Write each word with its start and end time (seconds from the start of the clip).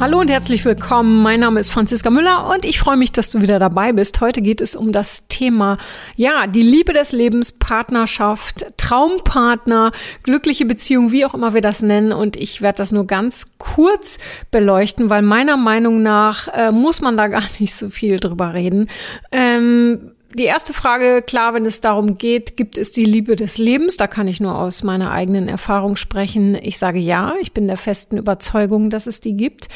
Hallo 0.00 0.20
und 0.20 0.30
herzlich 0.30 0.64
willkommen. 0.64 1.24
Mein 1.24 1.40
Name 1.40 1.58
ist 1.58 1.72
Franziska 1.72 2.08
Müller 2.08 2.48
und 2.48 2.64
ich 2.64 2.78
freue 2.78 2.96
mich, 2.96 3.10
dass 3.10 3.32
du 3.32 3.40
wieder 3.40 3.58
dabei 3.58 3.92
bist. 3.92 4.20
Heute 4.20 4.42
geht 4.42 4.60
es 4.60 4.76
um 4.76 4.92
das 4.92 5.26
Thema, 5.26 5.76
ja, 6.14 6.46
die 6.46 6.62
Liebe 6.62 6.92
des 6.92 7.10
Lebens, 7.10 7.50
Partnerschaft, 7.50 8.64
Traumpartner, 8.76 9.90
glückliche 10.22 10.66
Beziehung, 10.66 11.10
wie 11.10 11.24
auch 11.24 11.34
immer 11.34 11.52
wir 11.52 11.62
das 11.62 11.82
nennen. 11.82 12.12
Und 12.12 12.36
ich 12.36 12.62
werde 12.62 12.76
das 12.76 12.92
nur 12.92 13.08
ganz 13.08 13.46
kurz 13.58 14.20
beleuchten, 14.52 15.10
weil 15.10 15.22
meiner 15.22 15.56
Meinung 15.56 16.00
nach 16.00 16.46
äh, 16.46 16.70
muss 16.70 17.00
man 17.00 17.16
da 17.16 17.26
gar 17.26 17.42
nicht 17.58 17.74
so 17.74 17.90
viel 17.90 18.20
drüber 18.20 18.54
reden. 18.54 18.88
Ähm, 19.32 20.12
die 20.34 20.44
erste 20.44 20.72
Frage, 20.72 21.22
klar, 21.22 21.54
wenn 21.54 21.64
es 21.64 21.80
darum 21.80 22.18
geht, 22.18 22.56
gibt 22.56 22.76
es 22.76 22.92
die 22.92 23.04
Liebe 23.04 23.36
des 23.36 23.56
Lebens? 23.56 23.96
Da 23.96 24.06
kann 24.06 24.28
ich 24.28 24.40
nur 24.40 24.58
aus 24.58 24.82
meiner 24.82 25.10
eigenen 25.10 25.48
Erfahrung 25.48 25.96
sprechen. 25.96 26.54
Ich 26.60 26.78
sage 26.78 26.98
ja, 26.98 27.34
ich 27.40 27.52
bin 27.52 27.66
der 27.66 27.78
festen 27.78 28.18
Überzeugung, 28.18 28.90
dass 28.90 29.06
es 29.06 29.20
die 29.20 29.36
gibt. 29.36 29.68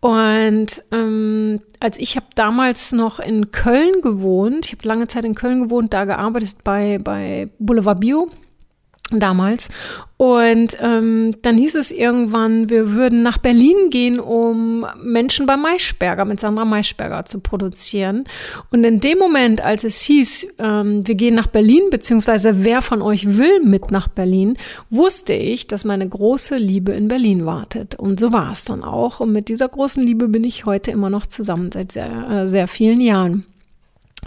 Und 0.00 0.82
ähm, 0.92 1.62
als 1.80 1.98
ich 1.98 2.16
habe 2.16 2.26
damals 2.34 2.92
noch 2.92 3.18
in 3.18 3.50
Köln 3.50 4.02
gewohnt, 4.02 4.66
ich 4.66 4.72
habe 4.72 4.86
lange 4.86 5.08
Zeit 5.08 5.24
in 5.24 5.34
Köln 5.34 5.62
gewohnt, 5.62 5.94
da 5.94 6.04
gearbeitet 6.04 6.56
bei, 6.62 6.98
bei 7.02 7.48
Boulevard 7.58 8.00
Bio 8.00 8.30
damals. 9.10 9.68
Und 10.16 10.78
ähm, 10.80 11.34
dann 11.42 11.58
hieß 11.58 11.74
es 11.74 11.90
irgendwann, 11.90 12.70
wir 12.70 12.92
würden 12.92 13.22
nach 13.22 13.38
Berlin 13.38 13.90
gehen, 13.90 14.20
um 14.20 14.86
Menschen 15.02 15.44
bei 15.44 15.56
Maischberger 15.56 16.24
mit 16.24 16.40
Sandra 16.40 16.64
Maischberger 16.64 17.26
zu 17.26 17.40
produzieren. 17.40 18.24
Und 18.70 18.84
in 18.84 19.00
dem 19.00 19.18
Moment, 19.18 19.60
als 19.60 19.82
es 19.82 20.00
hieß, 20.02 20.54
ähm, 20.58 21.06
wir 21.06 21.16
gehen 21.16 21.34
nach 21.34 21.48
Berlin, 21.48 21.90
beziehungsweise 21.90 22.64
wer 22.64 22.80
von 22.80 23.02
euch 23.02 23.36
will 23.36 23.60
mit 23.60 23.90
nach 23.90 24.08
Berlin, 24.08 24.56
wusste 24.88 25.32
ich, 25.34 25.66
dass 25.66 25.84
meine 25.84 26.08
große 26.08 26.56
Liebe 26.56 26.92
in 26.92 27.08
Berlin 27.08 27.44
wartet. 27.44 27.96
Und 27.96 28.20
so 28.20 28.32
war 28.32 28.52
es 28.52 28.64
dann 28.64 28.84
auch. 28.84 29.20
Und 29.20 29.32
mit 29.32 29.48
dieser 29.48 29.68
großen 29.68 30.02
Liebe 30.02 30.28
bin 30.28 30.44
ich 30.44 30.64
heute 30.64 30.92
immer 30.92 31.10
noch 31.10 31.26
zusammen 31.26 31.72
seit 31.72 31.92
sehr, 31.92 32.30
äh, 32.30 32.48
sehr 32.48 32.68
vielen 32.68 33.00
Jahren. 33.00 33.46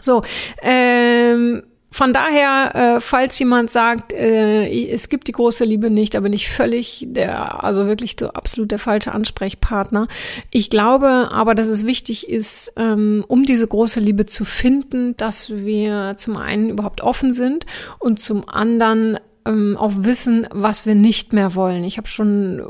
So, 0.01 0.21
ähm, 0.61 1.63
von 1.97 2.13
daher, 2.13 2.75
äh, 2.75 3.01
falls 3.01 3.39
jemand 3.39 3.71
sagt, 3.71 4.13
äh, 4.13 4.67
es 4.91 5.09
gibt 5.09 5.27
die 5.27 5.31
große 5.31 5.65
Liebe 5.65 5.89
nicht, 5.89 6.13
da 6.13 6.19
bin 6.19 6.31
ich 6.31 6.47
völlig 6.47 7.07
der, 7.09 7.63
also 7.63 7.87
wirklich 7.87 8.15
so 8.19 8.27
absolut 8.29 8.69
der 8.69 8.77
falsche 8.77 9.13
Ansprechpartner. 9.13 10.07
Ich 10.51 10.69
glaube 10.69 11.29
aber, 11.31 11.55
dass 11.55 11.69
es 11.69 11.87
wichtig 11.87 12.29
ist, 12.29 12.71
ähm, 12.75 13.25
um 13.27 13.47
diese 13.47 13.65
große 13.65 13.99
Liebe 13.99 14.27
zu 14.27 14.45
finden, 14.45 15.17
dass 15.17 15.49
wir 15.49 16.13
zum 16.17 16.37
einen 16.37 16.69
überhaupt 16.69 17.01
offen 17.01 17.33
sind 17.33 17.65
und 17.97 18.19
zum 18.19 18.47
anderen 18.47 19.17
ähm, 19.47 19.75
auch 19.75 19.93
wissen, 19.95 20.45
was 20.51 20.85
wir 20.85 20.93
nicht 20.93 21.33
mehr 21.33 21.55
wollen. 21.55 21.83
Ich 21.83 21.97
habe 21.97 22.07
schon 22.07 22.61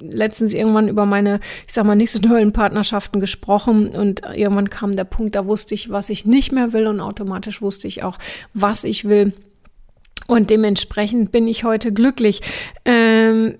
letztens 0.00 0.52
irgendwann 0.52 0.88
über 0.88 1.06
meine, 1.06 1.40
ich 1.66 1.72
sag 1.72 1.84
mal, 1.84 1.94
nicht 1.94 2.10
so 2.10 2.18
tollen 2.18 2.52
Partnerschaften 2.52 3.20
gesprochen 3.20 3.88
und 3.88 4.22
irgendwann 4.34 4.70
kam 4.70 4.96
der 4.96 5.04
Punkt, 5.04 5.34
da 5.34 5.46
wusste 5.46 5.74
ich, 5.74 5.90
was 5.90 6.10
ich 6.10 6.24
nicht 6.24 6.52
mehr 6.52 6.72
will 6.72 6.86
und 6.86 7.00
automatisch 7.00 7.62
wusste 7.62 7.88
ich 7.88 8.02
auch, 8.02 8.18
was 8.54 8.84
ich 8.84 9.06
will. 9.06 9.32
Und 10.26 10.50
dementsprechend 10.50 11.32
bin 11.32 11.48
ich 11.48 11.64
heute 11.64 11.92
glücklich. 11.92 12.40
Ähm, 12.84 13.56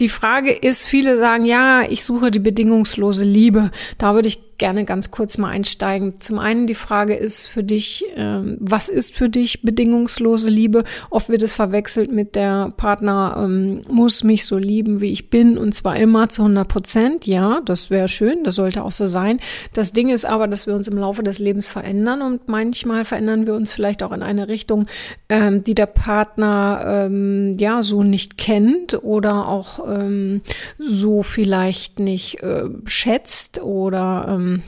die 0.00 0.08
Frage 0.08 0.50
ist, 0.50 0.86
viele 0.86 1.16
sagen, 1.16 1.44
ja, 1.44 1.82
ich 1.88 2.04
suche 2.04 2.32
die 2.32 2.40
bedingungslose 2.40 3.24
Liebe. 3.24 3.70
Da 3.96 4.14
würde 4.14 4.26
ich 4.26 4.53
gerne 4.58 4.84
ganz 4.84 5.10
kurz 5.10 5.38
mal 5.38 5.48
einsteigen. 5.48 6.16
Zum 6.18 6.38
einen 6.38 6.66
die 6.66 6.74
Frage 6.74 7.14
ist 7.14 7.46
für 7.46 7.62
dich, 7.62 8.04
ähm, 8.16 8.56
was 8.60 8.88
ist 8.88 9.14
für 9.14 9.28
dich 9.28 9.62
bedingungslose 9.62 10.48
Liebe? 10.48 10.84
Oft 11.10 11.28
wird 11.28 11.42
es 11.42 11.54
verwechselt 11.54 12.12
mit 12.12 12.34
der 12.34 12.72
Partner 12.76 13.36
ähm, 13.44 13.82
muss 13.88 14.24
mich 14.24 14.46
so 14.46 14.56
lieben, 14.56 15.00
wie 15.00 15.12
ich 15.12 15.30
bin 15.30 15.58
und 15.58 15.74
zwar 15.74 15.96
immer 15.96 16.28
zu 16.28 16.42
100 16.42 16.68
Prozent. 16.68 17.26
Ja, 17.26 17.60
das 17.64 17.90
wäre 17.90 18.08
schön, 18.08 18.44
das 18.44 18.56
sollte 18.56 18.84
auch 18.84 18.92
so 18.92 19.06
sein. 19.06 19.40
Das 19.72 19.92
Ding 19.92 20.10
ist 20.10 20.24
aber, 20.24 20.48
dass 20.48 20.66
wir 20.66 20.74
uns 20.74 20.88
im 20.88 20.98
Laufe 20.98 21.22
des 21.22 21.38
Lebens 21.38 21.66
verändern 21.66 22.22
und 22.22 22.48
manchmal 22.48 23.04
verändern 23.04 23.46
wir 23.46 23.54
uns 23.54 23.72
vielleicht 23.72 24.02
auch 24.02 24.12
in 24.12 24.22
eine 24.22 24.48
Richtung, 24.48 24.86
ähm, 25.28 25.64
die 25.64 25.74
der 25.74 25.86
Partner 25.86 27.06
ähm, 27.06 27.56
ja 27.58 27.82
so 27.82 28.02
nicht 28.02 28.38
kennt 28.38 29.02
oder 29.02 29.48
auch 29.48 29.80
ähm, 29.88 30.42
so 30.78 31.22
vielleicht 31.22 31.98
nicht 31.98 32.42
äh, 32.42 32.64
schätzt 32.86 33.62
oder 33.62 34.26
ähm, 34.44 34.62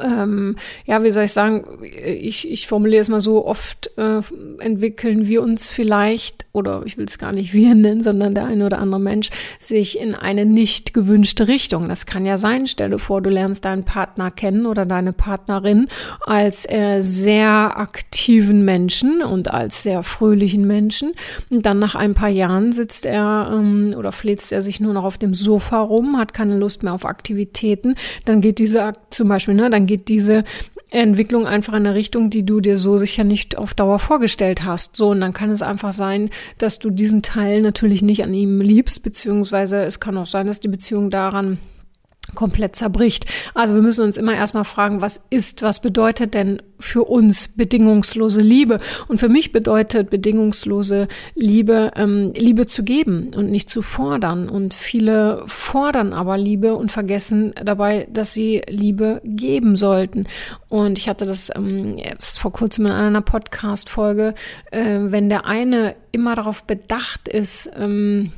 ähm, 0.00 0.56
ja, 0.84 1.02
wie 1.02 1.10
soll 1.10 1.24
ich 1.24 1.32
sagen, 1.32 1.64
ich, 1.82 2.50
ich 2.50 2.66
formuliere 2.66 3.00
es 3.00 3.08
mal 3.08 3.20
so, 3.20 3.46
oft 3.46 3.90
äh, 3.98 4.20
entwickeln 4.58 5.26
wir 5.26 5.42
uns 5.42 5.70
vielleicht, 5.70 6.46
oder 6.52 6.82
ich 6.84 6.96
will 6.96 7.04
es 7.04 7.18
gar 7.18 7.32
nicht 7.32 7.52
wir 7.52 7.74
nennen, 7.74 8.02
sondern 8.02 8.34
der 8.34 8.46
eine 8.46 8.66
oder 8.66 8.78
andere 8.78 9.00
Mensch, 9.00 9.30
sich 9.58 9.98
in 10.00 10.14
eine 10.14 10.46
nicht 10.46 10.94
gewünschte 10.94 11.48
Richtung. 11.48 11.88
Das 11.88 12.06
kann 12.06 12.24
ja 12.24 12.38
sein, 12.38 12.66
stell 12.66 12.90
dir 12.90 12.98
vor, 12.98 13.20
du 13.20 13.30
lernst 13.30 13.64
deinen 13.64 13.84
Partner 13.84 14.30
kennen 14.30 14.66
oder 14.66 14.86
deine 14.86 15.12
Partnerin 15.12 15.88
als 16.20 16.68
äh, 16.68 17.02
sehr 17.02 17.78
aktiven 17.78 18.64
Menschen 18.64 19.22
und 19.22 19.50
als 19.50 19.82
sehr 19.82 20.02
fröhlichen 20.02 20.66
Menschen. 20.66 21.12
Und 21.50 21.66
dann 21.66 21.78
nach 21.78 21.94
ein 21.94 22.14
paar 22.14 22.28
Jahren 22.28 22.72
sitzt 22.72 23.06
er 23.06 23.50
ähm, 23.52 23.94
oder 23.96 24.12
flitzt 24.12 24.52
er 24.52 24.62
sich 24.62 24.80
nur 24.80 24.92
noch 24.92 25.04
auf 25.04 25.18
dem 25.18 25.34
Sofa 25.34 25.80
rum, 25.80 26.18
hat 26.18 26.34
keine 26.34 26.56
Lust 26.56 26.82
mehr 26.82 26.92
auf 26.92 27.04
Aktivitäten. 27.04 27.94
Dann 28.24 28.40
geht 28.40 28.58
diese 28.58 28.92
zum 29.10 29.28
Beispiel, 29.28 29.54
ne, 29.54 29.70
dann 29.70 29.81
dann 29.82 29.86
geht 29.88 30.08
diese 30.08 30.44
Entwicklung 30.90 31.46
einfach 31.46 31.72
in 31.72 31.86
eine 31.86 31.94
Richtung, 31.94 32.30
die 32.30 32.44
du 32.44 32.60
dir 32.60 32.78
so 32.78 32.98
sicher 32.98 33.24
nicht 33.24 33.58
auf 33.58 33.74
Dauer 33.74 33.98
vorgestellt 33.98 34.64
hast. 34.64 34.96
So, 34.96 35.10
und 35.10 35.20
dann 35.20 35.32
kann 35.32 35.50
es 35.50 35.62
einfach 35.62 35.92
sein, 35.92 36.30
dass 36.58 36.78
du 36.78 36.90
diesen 36.90 37.22
Teil 37.22 37.62
natürlich 37.62 38.02
nicht 38.02 38.22
an 38.22 38.32
ihm 38.32 38.60
liebst, 38.60 39.02
beziehungsweise 39.02 39.82
es 39.82 39.98
kann 39.98 40.16
auch 40.18 40.26
sein, 40.26 40.46
dass 40.46 40.60
die 40.60 40.68
Beziehung 40.68 41.10
daran 41.10 41.58
komplett 42.34 42.76
zerbricht. 42.76 43.26
Also 43.54 43.74
wir 43.74 43.82
müssen 43.82 44.04
uns 44.04 44.16
immer 44.16 44.34
erstmal 44.34 44.64
fragen, 44.64 45.00
was 45.00 45.20
ist, 45.30 45.62
was 45.62 45.80
bedeutet 45.80 46.34
denn 46.34 46.62
für 46.78 47.04
uns 47.04 47.48
bedingungslose 47.48 48.40
Liebe? 48.40 48.80
Und 49.08 49.18
für 49.18 49.28
mich 49.28 49.52
bedeutet 49.52 50.10
bedingungslose 50.10 51.08
Liebe, 51.34 51.92
ähm, 51.96 52.32
Liebe 52.36 52.66
zu 52.66 52.82
geben 52.82 53.32
und 53.34 53.50
nicht 53.50 53.70
zu 53.70 53.82
fordern. 53.82 54.48
Und 54.48 54.74
viele 54.74 55.44
fordern 55.46 56.12
aber 56.12 56.36
Liebe 56.36 56.74
und 56.74 56.90
vergessen 56.90 57.52
dabei, 57.62 58.08
dass 58.12 58.32
sie 58.32 58.62
Liebe 58.68 59.20
geben 59.24 59.76
sollten. 59.76 60.26
Und 60.68 60.98
ich 60.98 61.08
hatte 61.08 61.26
das 61.26 61.50
ähm, 61.54 61.96
vor 62.18 62.52
kurzem 62.52 62.86
in 62.86 62.92
einer 62.92 63.22
Podcast-Folge, 63.22 64.34
äh, 64.70 64.98
wenn 65.00 65.28
der 65.28 65.46
eine 65.46 65.94
immer 66.10 66.34
darauf 66.34 66.64
bedacht 66.64 67.28
ist, 67.28 67.70
ähm, 67.78 68.32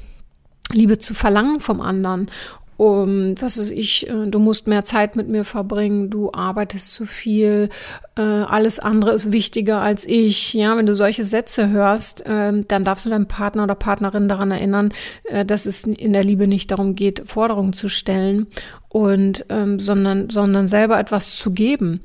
Liebe 0.72 0.98
zu 0.98 1.14
verlangen 1.14 1.60
vom 1.60 1.80
anderen 1.80 2.30
um, 2.76 3.34
was 3.40 3.56
ist 3.56 3.70
ich, 3.70 4.08
äh, 4.08 4.26
du 4.26 4.38
musst 4.38 4.66
mehr 4.66 4.84
Zeit 4.84 5.16
mit 5.16 5.28
mir 5.28 5.44
verbringen, 5.44 6.10
du 6.10 6.32
arbeitest 6.32 6.92
zu 6.92 7.06
viel, 7.06 7.68
äh, 8.16 8.22
alles 8.22 8.78
andere 8.78 9.12
ist 9.12 9.32
wichtiger 9.32 9.80
als 9.80 10.06
ich. 10.06 10.54
Ja, 10.54 10.76
wenn 10.76 10.86
du 10.86 10.94
solche 10.94 11.24
Sätze 11.24 11.68
hörst, 11.68 12.26
äh, 12.26 12.64
dann 12.66 12.84
darfst 12.84 13.06
du 13.06 13.10
deinen 13.10 13.28
Partner 13.28 13.64
oder 13.64 13.74
Partnerin 13.74 14.28
daran 14.28 14.50
erinnern, 14.50 14.92
äh, 15.24 15.44
dass 15.44 15.66
es 15.66 15.84
in 15.84 16.12
der 16.12 16.24
Liebe 16.24 16.46
nicht 16.46 16.70
darum 16.70 16.94
geht, 16.94 17.22
Forderungen 17.26 17.72
zu 17.72 17.88
stellen 17.88 18.46
und 18.88 19.46
ähm, 19.48 19.78
sondern 19.78 20.30
sondern 20.30 20.66
selber 20.66 20.98
etwas 20.98 21.36
zu 21.36 21.52
geben. 21.52 22.00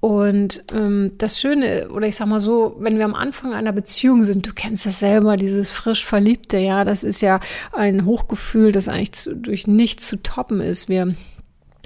Und 0.00 0.64
ähm, 0.74 1.12
das 1.18 1.38
Schöne, 1.38 1.90
oder 1.90 2.06
ich 2.06 2.16
sag 2.16 2.26
mal 2.26 2.40
so, 2.40 2.76
wenn 2.80 2.96
wir 2.96 3.04
am 3.04 3.14
Anfang 3.14 3.52
einer 3.52 3.72
Beziehung 3.72 4.24
sind, 4.24 4.46
du 4.46 4.54
kennst 4.54 4.86
das 4.86 4.98
selber, 4.98 5.36
dieses 5.36 5.70
frisch 5.70 6.06
Verliebte, 6.06 6.56
ja, 6.56 6.84
das 6.84 7.04
ist 7.04 7.20
ja 7.20 7.38
ein 7.72 8.06
Hochgefühl, 8.06 8.72
das 8.72 8.88
eigentlich 8.88 9.12
zu, 9.12 9.36
durch 9.36 9.66
nichts 9.66 10.06
zu 10.06 10.22
toppen 10.22 10.60
ist. 10.60 10.88
Wir 10.88 11.14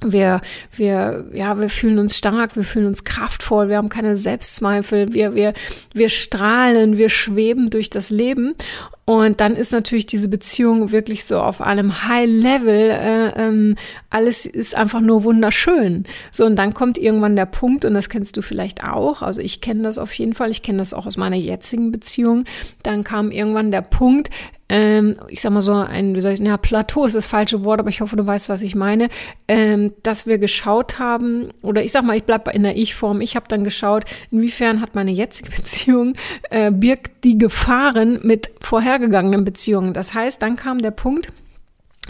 wir, 0.03 0.43
wir, 0.77 1.25
ja, 1.33 1.59
wir 1.59 1.71
fühlen 1.71 1.99
uns 1.99 2.19
stark, 2.19 2.56
wir 2.56 2.65
fühlen 2.65 2.87
uns 2.87 3.05
kraftvoll, 3.05 3.69
wir 3.69 3.77
haben 3.77 3.89
keine 3.89 4.17
Selbstzweifel, 4.17 5.15
wir, 5.15 5.35
wir, 5.35 5.55
wir 5.94 6.09
strahlen, 6.11 6.99
wir 6.99 7.09
schweben 7.09 7.71
durch 7.71 7.91
das 7.91 8.11
Leben. 8.11 8.55
Und 9.06 9.41
dann 9.41 9.55
ist 9.55 9.73
natürlich 9.73 10.06
diese 10.06 10.29
Beziehung 10.29 10.91
wirklich 10.91 11.25
so 11.25 11.41
auf 11.41 11.61
einem 11.61 12.09
High 12.09 12.27
Level. 12.27 12.91
Äh, 12.91 13.29
ähm, 13.37 13.77
alles 14.09 14.47
ist 14.47 14.75
einfach 14.75 15.01
nur 15.01 15.25
wunderschön. 15.25 16.05
So, 16.31 16.47
und 16.47 16.56
dann 16.56 16.73
kommt 16.73 16.97
irgendwann 16.97 17.37
der 17.37 17.47
Punkt, 17.47 17.85
und 17.85 17.93
das 17.93 18.09
kennst 18.09 18.37
du 18.37 18.43
vielleicht 18.43 18.83
auch. 18.83 19.21
Also 19.21 19.43
ich 19.43 19.61
kenne 19.61 19.83
das 19.83 19.99
auf 19.99 20.12
jeden 20.15 20.33
Fall. 20.33 20.51
Ich 20.51 20.62
kenne 20.62 20.79
das 20.79 20.95
auch 20.95 21.05
aus 21.05 21.19
meiner 21.19 21.37
jetzigen 21.37 21.93
Beziehung. 21.93 22.45
Dann 22.83 23.05
kam 23.05 23.31
irgendwann 23.31 23.71
der 23.71 23.83
Punkt, 23.83 24.31
ähm, 24.69 25.15
ich 25.29 25.43
sag 25.43 25.53
mal 25.53 25.61
so 25.61 25.75
ein, 25.75 26.17
wie 26.17 26.21
soll 26.21 26.33
ich 26.33 26.39
sagen, 26.39 26.59
Plateau 26.62 27.05
ist 27.05 27.15
das 27.15 27.27
falsche 27.27 27.65
Wort, 27.65 27.81
aber 27.81 27.91
ich 27.91 28.01
hoffe, 28.01 28.17
du 28.17 28.27
weißt, 28.27 28.49
was 28.49 28.62
ich 28.62 28.75
meine, 28.75 29.09
ähm, 29.47 29.93
dass 30.03 30.27
wir 30.27 30.39
geschaut 30.39 30.99
haben, 30.99 31.51
oder 31.62 31.85
ich 31.85 31.93
sag 31.93 32.03
mal, 32.03 32.17
ich 32.17 32.25
bleib 32.25 32.53
in 32.55 32.62
der 32.62 32.77
Ich-Form, 32.77 33.21
ich 33.21 33.37
habe 33.37 33.47
dann 33.49 33.62
geschaut, 33.62 34.05
inwiefern 34.31 34.81
hat 34.81 34.95
meine 34.95 35.11
jetzige 35.11 35.51
Beziehung, 35.56 36.15
äh, 36.51 36.71
birgt 36.71 37.25
die 37.25 37.37
Gefahren 37.37 38.21
mit 38.23 38.51
vorher 38.61 38.94
vorhergegangenen 38.94 39.44
Beziehungen. 39.44 39.93
Das 39.93 40.14
heißt, 40.14 40.41
dann 40.41 40.56
kam 40.56 40.79
der 40.81 40.93
Punkt, 40.93 41.32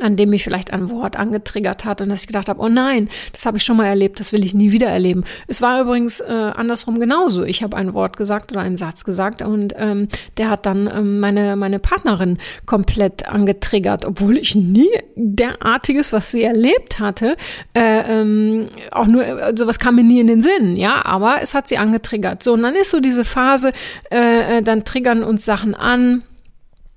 an 0.00 0.16
dem 0.16 0.30
mich 0.30 0.42
vielleicht 0.42 0.72
ein 0.72 0.90
Wort 0.90 1.16
angetriggert 1.16 1.84
hat 1.84 2.00
und 2.00 2.08
dass 2.08 2.22
ich 2.22 2.26
gedacht 2.26 2.48
habe, 2.48 2.60
oh 2.60 2.68
nein, 2.68 3.08
das 3.32 3.46
habe 3.46 3.58
ich 3.58 3.62
schon 3.62 3.76
mal 3.76 3.86
erlebt, 3.86 4.18
das 4.18 4.32
will 4.32 4.44
ich 4.44 4.52
nie 4.52 4.72
wieder 4.72 4.88
erleben. 4.88 5.22
Es 5.46 5.62
war 5.62 5.80
übrigens 5.80 6.18
äh, 6.20 6.32
andersrum 6.32 6.98
genauso. 6.98 7.44
Ich 7.44 7.62
habe 7.62 7.76
ein 7.76 7.94
Wort 7.94 8.16
gesagt 8.16 8.50
oder 8.50 8.60
einen 8.60 8.76
Satz 8.76 9.04
gesagt 9.04 9.40
und 9.40 9.72
ähm, 9.76 10.08
der 10.36 10.50
hat 10.50 10.66
dann 10.66 10.90
ähm, 10.92 11.20
meine 11.20 11.54
meine 11.54 11.78
Partnerin 11.78 12.38
komplett 12.66 13.28
angetriggert, 13.28 14.04
obwohl 14.04 14.36
ich 14.36 14.56
nie 14.56 14.90
derartiges, 15.14 16.12
was 16.12 16.32
sie 16.32 16.42
erlebt 16.42 16.98
hatte, 16.98 17.36
äh, 17.72 18.20
ähm, 18.20 18.68
auch 18.90 19.06
nur 19.06 19.24
sowas 19.24 19.76
also 19.76 19.78
kam 19.78 19.94
mir 19.94 20.04
nie 20.04 20.18
in 20.18 20.26
den 20.26 20.42
Sinn, 20.42 20.76
ja, 20.76 21.04
aber 21.04 21.36
es 21.40 21.54
hat 21.54 21.68
sie 21.68 21.78
angetriggert. 21.78 22.42
So 22.42 22.54
und 22.54 22.62
dann 22.62 22.74
ist 22.74 22.90
so 22.90 22.98
diese 22.98 23.24
Phase, 23.24 23.72
äh, 24.10 24.58
äh 24.58 24.62
dann 24.62 24.84
triggern 24.84 25.22
uns 25.22 25.44
Sachen 25.44 25.76
an 25.76 26.24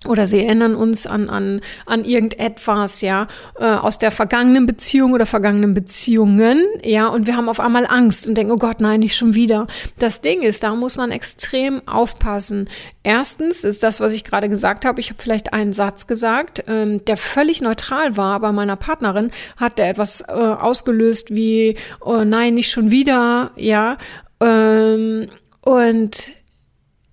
oder 0.07 0.27
sie 0.27 0.43
erinnern 0.43 0.75
uns 0.75 1.07
an, 1.07 1.29
an, 1.29 1.61
an 1.85 2.05
irgendetwas, 2.05 3.01
ja, 3.01 3.27
äh, 3.59 3.65
aus 3.65 3.99
der 3.99 4.11
vergangenen 4.11 4.65
Beziehung 4.65 5.13
oder 5.13 5.25
vergangenen 5.25 5.73
Beziehungen, 5.73 6.63
ja, 6.83 7.07
und 7.07 7.27
wir 7.27 7.35
haben 7.35 7.49
auf 7.49 7.59
einmal 7.59 7.85
Angst 7.85 8.27
und 8.27 8.35
denken, 8.35 8.51
oh 8.51 8.57
Gott, 8.57 8.81
nein, 8.81 8.99
nicht 8.99 9.15
schon 9.15 9.35
wieder. 9.35 9.67
Das 9.99 10.21
Ding 10.21 10.41
ist, 10.41 10.63
da 10.63 10.75
muss 10.75 10.97
man 10.97 11.11
extrem 11.11 11.87
aufpassen. 11.87 12.69
Erstens 13.03 13.63
ist 13.63 13.83
das, 13.83 13.99
was 13.99 14.11
ich 14.11 14.23
gerade 14.23 14.49
gesagt 14.49 14.85
habe, 14.85 14.99
ich 14.99 15.09
habe 15.09 15.21
vielleicht 15.21 15.53
einen 15.53 15.73
Satz 15.73 16.07
gesagt, 16.07 16.63
ähm, 16.67 17.05
der 17.05 17.17
völlig 17.17 17.61
neutral 17.61 18.17
war 18.17 18.39
bei 18.39 18.51
meiner 18.51 18.75
Partnerin, 18.75 19.31
hat 19.55 19.79
der 19.79 19.89
etwas 19.89 20.21
äh, 20.21 20.31
ausgelöst 20.31 21.33
wie, 21.33 21.77
oh 22.01 22.23
nein, 22.23 22.55
nicht 22.55 22.71
schon 22.71 22.91
wieder, 22.91 23.51
ja, 23.55 23.97
ähm, 24.39 25.27
und 25.61 26.31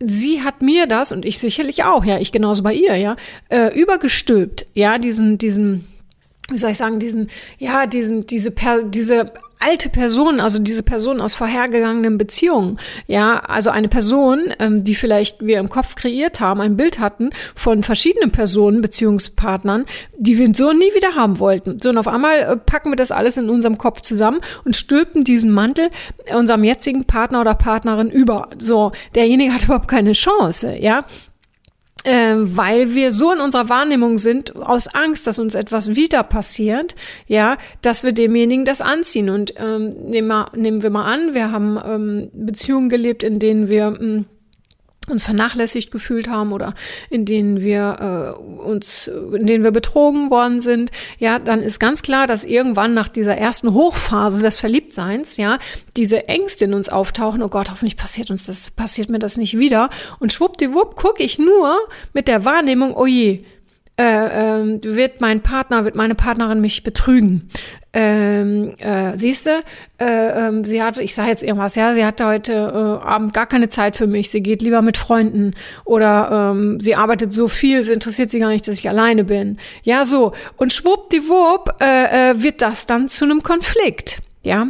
sie 0.06 0.42
hat 0.42 0.62
mir 0.62 0.86
das 0.86 1.12
und 1.12 1.24
ich 1.24 1.38
sicherlich 1.38 1.84
auch, 1.84 2.04
ja, 2.04 2.18
ich 2.18 2.32
genauso 2.32 2.62
bei 2.62 2.74
ihr, 2.74 2.96
ja, 2.96 3.16
äh, 3.48 3.78
übergestülpt, 3.78 4.66
ja, 4.74 4.98
diesen, 4.98 5.38
diesen, 5.38 5.86
wie 6.50 6.58
soll 6.58 6.70
ich 6.70 6.78
sagen, 6.78 7.00
diesen, 7.00 7.30
ja, 7.58 7.86
diesen, 7.86 8.26
diese, 8.26 8.50
per, 8.50 8.82
diese 8.84 9.32
alte 9.64 9.88
Person, 9.88 10.40
also 10.40 10.58
diese 10.58 10.82
Person 10.82 11.20
aus 11.20 11.34
vorhergegangenen 11.34 12.18
Beziehungen, 12.18 12.78
ja, 13.06 13.38
also 13.38 13.70
eine 13.70 13.88
Person, 13.88 14.52
ähm, 14.58 14.84
die 14.84 14.94
vielleicht 14.94 15.44
wir 15.44 15.58
im 15.58 15.68
Kopf 15.68 15.94
kreiert 15.94 16.40
haben, 16.40 16.60
ein 16.60 16.76
Bild 16.76 16.98
hatten 16.98 17.30
von 17.54 17.82
verschiedenen 17.82 18.30
Personen, 18.30 18.82
Beziehungspartnern, 18.82 19.86
die 20.18 20.38
wir 20.38 20.54
so 20.54 20.72
nie 20.72 20.94
wieder 20.94 21.14
haben 21.14 21.38
wollten. 21.38 21.78
So, 21.80 21.90
und 21.90 21.98
auf 21.98 22.08
einmal 22.08 22.40
äh, 22.40 22.56
packen 22.56 22.90
wir 22.90 22.96
das 22.96 23.12
alles 23.12 23.36
in 23.36 23.48
unserem 23.48 23.78
Kopf 23.78 24.02
zusammen 24.02 24.40
und 24.64 24.76
stülpen 24.76 25.24
diesen 25.24 25.50
Mantel 25.50 25.88
unserem 26.34 26.64
jetzigen 26.64 27.04
Partner 27.04 27.40
oder 27.40 27.54
Partnerin 27.54 28.10
über. 28.10 28.50
So, 28.58 28.92
derjenige 29.14 29.52
hat 29.52 29.64
überhaupt 29.64 29.88
keine 29.88 30.12
Chance, 30.12 30.76
ja 30.78 31.04
äh, 32.04 32.36
weil 32.36 32.94
wir 32.94 33.12
so 33.12 33.32
in 33.32 33.40
unserer 33.40 33.68
Wahrnehmung 33.68 34.18
sind, 34.18 34.54
aus 34.56 34.88
Angst, 34.88 35.26
dass 35.26 35.38
uns 35.38 35.54
etwas 35.54 35.96
wieder 35.96 36.22
passiert, 36.22 36.94
ja, 37.26 37.56
dass 37.82 38.04
wir 38.04 38.12
demjenigen 38.12 38.64
das 38.64 38.80
anziehen. 38.80 39.30
Und 39.30 39.54
ähm, 39.56 39.94
nehmen, 40.08 40.28
wir, 40.28 40.46
nehmen 40.54 40.82
wir 40.82 40.90
mal 40.90 41.12
an, 41.12 41.34
wir 41.34 41.50
haben 41.50 41.78
ähm, 41.84 42.30
Beziehungen 42.32 42.88
gelebt, 42.88 43.22
in 43.22 43.38
denen 43.38 43.68
wir 43.68 43.90
mh, 43.90 43.98
hm, 43.98 44.24
uns 45.10 45.24
vernachlässigt 45.24 45.90
gefühlt 45.90 46.28
haben 46.28 46.52
oder 46.52 46.74
in 47.10 47.24
denen 47.24 47.60
wir 47.60 48.36
äh, 48.38 48.62
uns, 48.62 49.08
in 49.08 49.46
denen 49.46 49.64
wir 49.64 49.70
betrogen 49.70 50.30
worden 50.30 50.60
sind, 50.60 50.90
ja, 51.18 51.38
dann 51.38 51.62
ist 51.62 51.78
ganz 51.78 52.02
klar, 52.02 52.26
dass 52.26 52.44
irgendwann 52.44 52.94
nach 52.94 53.08
dieser 53.08 53.36
ersten 53.36 53.72
Hochphase 53.72 54.42
des 54.42 54.58
Verliebtseins, 54.58 55.36
ja, 55.36 55.58
diese 55.96 56.28
Ängste 56.28 56.64
in 56.66 56.74
uns 56.74 56.88
auftauchen. 56.88 57.42
Oh 57.42 57.48
Gott, 57.48 57.70
hoffentlich 57.70 57.96
passiert 57.96 58.30
uns 58.30 58.46
das, 58.46 58.70
passiert 58.70 59.10
mir 59.10 59.18
das 59.18 59.36
nicht 59.36 59.58
wieder. 59.58 59.90
Und 60.18 60.32
schwuppdiwupp 60.32 60.96
gucke 60.96 61.22
ich 61.22 61.38
nur 61.38 61.78
mit 62.12 62.28
der 62.28 62.44
Wahrnehmung, 62.44 62.94
oh 62.94 63.06
je, 63.06 63.44
äh, 63.96 64.02
äh, 64.02 64.82
wird 64.82 65.20
mein 65.20 65.40
Partner, 65.40 65.84
wird 65.84 65.94
meine 65.94 66.14
Partnerin 66.14 66.60
mich 66.60 66.82
betrügen. 66.82 67.48
Ähm, 67.96 68.74
äh, 68.78 69.16
siehst 69.16 69.46
du, 69.46 69.50
äh, 69.98 70.48
ähm, 70.48 70.64
sie 70.64 70.82
hatte, 70.82 71.00
ich 71.00 71.14
sage 71.14 71.28
jetzt 71.28 71.44
irgendwas, 71.44 71.76
ja, 71.76 71.94
sie 71.94 72.04
hatte 72.04 72.26
heute 72.26 72.52
äh, 72.52 73.06
Abend 73.06 73.32
gar 73.32 73.46
keine 73.46 73.68
Zeit 73.68 73.96
für 73.96 74.08
mich, 74.08 74.30
sie 74.30 74.42
geht 74.42 74.62
lieber 74.62 74.82
mit 74.82 74.96
Freunden 74.96 75.54
oder 75.84 76.50
ähm, 76.52 76.80
sie 76.80 76.96
arbeitet 76.96 77.32
so 77.32 77.46
viel, 77.46 77.78
es 77.78 77.88
interessiert 77.88 78.30
sie 78.30 78.40
gar 78.40 78.48
nicht, 78.48 78.66
dass 78.66 78.80
ich 78.80 78.88
alleine 78.88 79.22
bin. 79.22 79.58
Ja, 79.84 80.04
so. 80.04 80.32
Und 80.56 80.72
schwuppdiwupp 80.72 81.80
äh, 81.80 82.30
äh, 82.32 82.42
wird 82.42 82.62
das 82.62 82.86
dann 82.86 83.08
zu 83.08 83.26
einem 83.26 83.44
Konflikt. 83.44 84.18
Ja. 84.42 84.66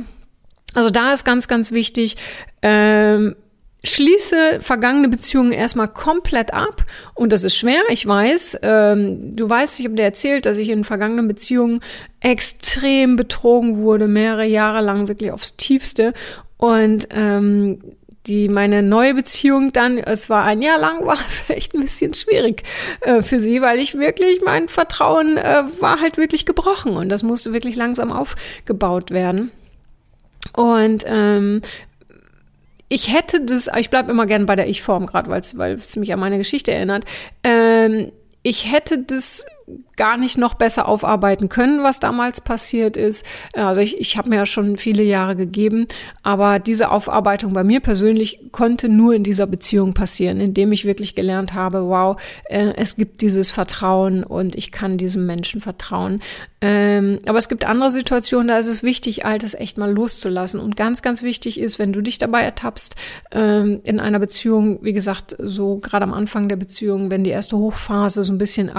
Also 0.75 0.91
da 0.91 1.15
ist 1.15 1.25
ganz, 1.25 1.49
ganz 1.49 1.73
wichtig, 1.73 2.17
ähm, 2.61 3.37
schließe 3.85 4.61
vergangene 4.61 5.09
Beziehungen 5.09 5.53
erstmal 5.53 5.89
komplett 5.89 6.53
ab. 6.53 6.85
Und 7.15 7.33
das 7.33 7.45
ist 7.45 7.57
schwer, 7.57 7.83
ich 7.91 8.07
weiß. 8.07 8.59
Ähm, 8.63 9.37
du 9.37 9.49
weißt, 9.49 9.79
ich 9.79 9.87
habe 9.87 9.97
dir 9.97 10.03
erzählt, 10.03 10.47
dass 10.47 10.57
ich 10.57 10.69
in 10.71 10.85
vergangenen 10.85 11.29
Beziehungen 11.29 11.81
extrem 12.21 13.17
betrogen 13.17 13.79
wurde, 13.79 14.09
mehrere 14.09 14.47
Jahre 14.47 14.81
lang 14.81 15.09
wirklich 15.09 15.33
aufs 15.33 15.57
Tiefste. 15.57 16.15
Und 16.57 17.09
ähm, 17.11 17.81
die 18.27 18.49
meine 18.49 18.83
neue 18.83 19.15
Beziehung 19.15 19.73
dann, 19.73 19.99
es 19.99 20.31
war 20.31 20.45
ein 20.45 20.63
Jahr 20.63 20.79
lang, 20.79 21.05
war 21.07 21.19
es 21.29 21.51
echt 21.51 21.75
ein 21.75 21.83
bisschen 21.83 22.15
schwierig 22.15 22.63
äh, 23.01 23.23
für 23.23 23.41
sie, 23.41 23.61
weil 23.61 23.79
ich 23.79 23.99
wirklich, 23.99 24.41
mein 24.45 24.69
Vertrauen 24.69 25.37
äh, 25.37 25.63
war 25.81 26.01
halt 26.01 26.17
wirklich 26.17 26.47
gebrochen 26.47 26.97
und 26.97 27.09
das 27.09 27.23
musste 27.23 27.53
wirklich 27.53 27.77
langsam 27.77 28.13
aufgebaut 28.13 29.11
werden. 29.11 29.51
Und 30.53 31.05
ähm, 31.07 31.63
ich 32.95 33.13
hätte 33.13 33.41
das, 33.41 33.69
ich 33.77 33.91
bleibe 33.91 34.13
immer 34.13 34.25
gern 34.25 34.47
bei 34.47 34.55
der 34.55 34.69
Ich-Form, 34.69 35.07
gerade 35.07 35.29
weil 35.29 35.75
es 35.75 35.97
mich 35.97 36.13
an 36.13 36.21
meine 36.21 36.39
Geschichte 36.39 36.71
erinnert. 36.71 37.05
Ähm, 37.43 38.13
ich 38.45 38.73
hätte 38.73 38.99
das 38.99 39.45
gar 39.97 40.17
nicht 40.17 40.37
noch 40.39 40.55
besser 40.55 40.89
aufarbeiten 40.89 41.49
können, 41.49 41.83
was 41.83 42.01
damals 42.01 42.41
passiert 42.41 42.97
ist. 42.97 43.25
Also 43.55 43.81
ich, 43.81 43.99
ich 44.01 44.17
habe 44.17 44.29
mir 44.29 44.37
ja 44.37 44.47
schon 44.47 44.77
viele 44.77 45.03
Jahre 45.03 45.37
gegeben, 45.37 45.87
aber 46.23 46.59
diese 46.59 46.91
Aufarbeitung 46.91 47.53
bei 47.53 47.65
mir 47.65 47.81
persönlich 47.81 48.41
konnte 48.53 48.89
nur 48.89 49.15
in 49.15 49.23
dieser 49.23 49.47
Beziehung 49.47 49.95
passieren, 49.95 50.41
indem 50.41 50.73
ich 50.73 50.85
wirklich 50.85 51.15
gelernt 51.15 51.55
habe, 51.55 51.87
wow, 51.89 52.21
äh, 52.45 52.73
es 52.77 52.97
gibt 52.97 53.21
dieses 53.21 53.51
Vertrauen 53.51 54.25
und 54.25 54.57
ich 54.57 54.73
kann 54.73 54.99
diesem 54.99 55.27
Menschen 55.27 55.61
vertrauen. 55.61 56.21
Ähm, 56.61 57.21
aber 57.27 57.37
es 57.37 57.51
gibt 57.51 57.67
andere 57.67 57.91
Situationen, 57.91 58.49
da 58.49 58.57
ist 58.57 58.69
es 58.69 58.83
wichtig, 58.83 59.27
Altes 59.27 59.55
echt 59.55 59.77
mal 59.77 59.93
loszulassen. 59.93 60.61
Und 60.61 60.77
ganz, 60.77 61.03
ganz 61.03 61.23
wichtig 61.23 61.61
ist, 61.61 61.79
wenn 61.79 61.93
du 61.93 62.01
dich 62.01 62.17
dabei 62.17 62.43
ertappst, 62.43 62.97
ähm, 63.33 63.81
in 63.85 64.01
einer 64.01 64.19
Beziehung, 64.19 64.79
wie 64.83 64.95
gesagt, 64.95 65.37
so 65.39 65.77
gerade 65.77 66.05
am 66.05 66.15
Anfang 66.15 66.49
der 66.49 66.57
Beziehung, 66.57 67.11
wenn 67.11 67.23
die 67.23 67.31
erste 67.31 67.59
Hochphase 67.59 68.25
so 68.25 68.33
ein 68.33 68.39
bisschen 68.39 68.71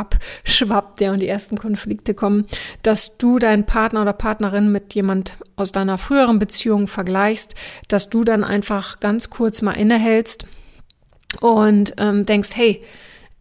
abschwappt, 0.75 1.01
ja, 1.01 1.11
und 1.11 1.21
die 1.21 1.27
ersten 1.27 1.57
Konflikte 1.57 2.13
kommen, 2.13 2.45
dass 2.83 3.17
du 3.17 3.39
deinen 3.39 3.65
Partner 3.65 4.01
oder 4.01 4.13
Partnerin 4.13 4.71
mit 4.71 4.93
jemand 4.93 5.33
aus 5.55 5.71
deiner 5.71 5.97
früheren 5.97 6.39
Beziehung 6.39 6.87
vergleichst, 6.87 7.55
dass 7.87 8.09
du 8.09 8.23
dann 8.23 8.43
einfach 8.43 8.99
ganz 8.99 9.29
kurz 9.29 9.61
mal 9.61 9.73
innehältst 9.73 10.45
und 11.41 11.95
ähm, 11.97 12.25
denkst, 12.25 12.49
hey, 12.55 12.83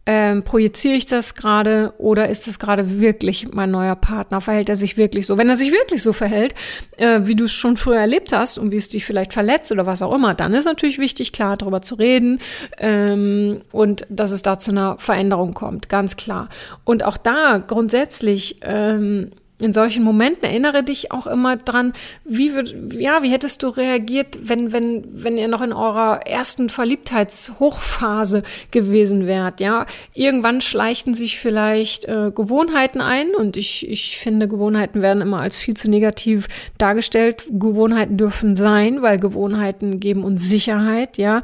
ähm, 0.05 0.43
projiziere 0.43 0.95
ich 0.95 1.07
das 1.07 1.33
gerade 1.33 1.93
oder 1.97 2.29
ist 2.29 2.47
das 2.47 2.59
gerade 2.59 2.99
wirklich 2.99 3.51
mein 3.51 3.71
neuer 3.71 3.95
Partner? 3.95 4.39
Verhält 4.39 4.69
er 4.69 4.75
sich 4.75 4.97
wirklich 4.97 5.25
so? 5.25 5.37
Wenn 5.37 5.49
er 5.49 5.55
sich 5.55 5.71
wirklich 5.71 6.03
so 6.03 6.13
verhält, 6.13 6.53
äh, 6.97 7.21
wie 7.23 7.35
du 7.35 7.45
es 7.45 7.53
schon 7.53 7.75
früher 7.75 7.99
erlebt 7.99 8.31
hast 8.31 8.59
und 8.59 8.71
wie 8.71 8.77
es 8.77 8.87
dich 8.87 9.05
vielleicht 9.05 9.33
verletzt 9.33 9.71
oder 9.71 9.85
was 9.85 10.01
auch 10.01 10.13
immer, 10.13 10.35
dann 10.35 10.53
ist 10.53 10.65
natürlich 10.65 10.99
wichtig, 10.99 11.31
klar 11.31 11.57
darüber 11.57 11.81
zu 11.81 11.95
reden 11.95 12.39
ähm, 12.77 13.61
und 13.71 14.05
dass 14.09 14.31
es 14.31 14.43
da 14.43 14.59
zu 14.59 14.71
einer 14.71 14.97
Veränderung 14.99 15.53
kommt, 15.53 15.89
ganz 15.89 16.15
klar. 16.15 16.49
Und 16.83 17.03
auch 17.03 17.17
da 17.17 17.57
grundsätzlich 17.57 18.59
ähm, 18.61 19.31
in 19.57 19.71
solchen 19.71 20.03
Momenten 20.03 20.43
erinnere 20.43 20.83
dich 20.83 21.11
auch 21.11 21.27
immer 21.27 21.55
dran, 21.55 21.93
wie 22.25 22.53
wird, 22.53 22.75
ja, 22.93 23.23
wie 23.23 23.31
hättest 23.31 23.63
du 23.63 23.69
reagiert, 23.69 24.37
wenn, 24.41 24.73
wenn, 24.73 25.05
wenn 25.11 25.37
ihr 25.37 25.47
noch 25.47 25.61
in 25.61 25.71
eurer 25.71 26.27
ersten 26.27 26.69
Verliebtheitshochphase 26.69 28.43
gewesen 28.71 29.27
wärt, 29.27 29.61
ja? 29.61 29.85
Irgendwann 30.13 30.59
schleichten 30.59 31.13
sich 31.13 31.39
vielleicht 31.39 32.05
äh, 32.05 32.31
Gewohnheiten 32.35 32.99
ein 32.99 33.33
und 33.33 33.55
ich, 33.55 33.89
ich 33.89 34.17
finde, 34.17 34.49
Gewohnheiten 34.49 35.01
werden 35.01 35.21
immer 35.21 35.39
als 35.39 35.55
viel 35.55 35.75
zu 35.75 35.89
negativ 35.89 36.47
dargestellt. 36.77 37.47
Gewohnheiten 37.49 38.17
dürfen 38.17 38.57
sein, 38.57 39.01
weil 39.01 39.19
Gewohnheiten 39.19 40.01
geben 40.01 40.25
uns 40.25 40.49
Sicherheit, 40.49 41.17
ja? 41.17 41.41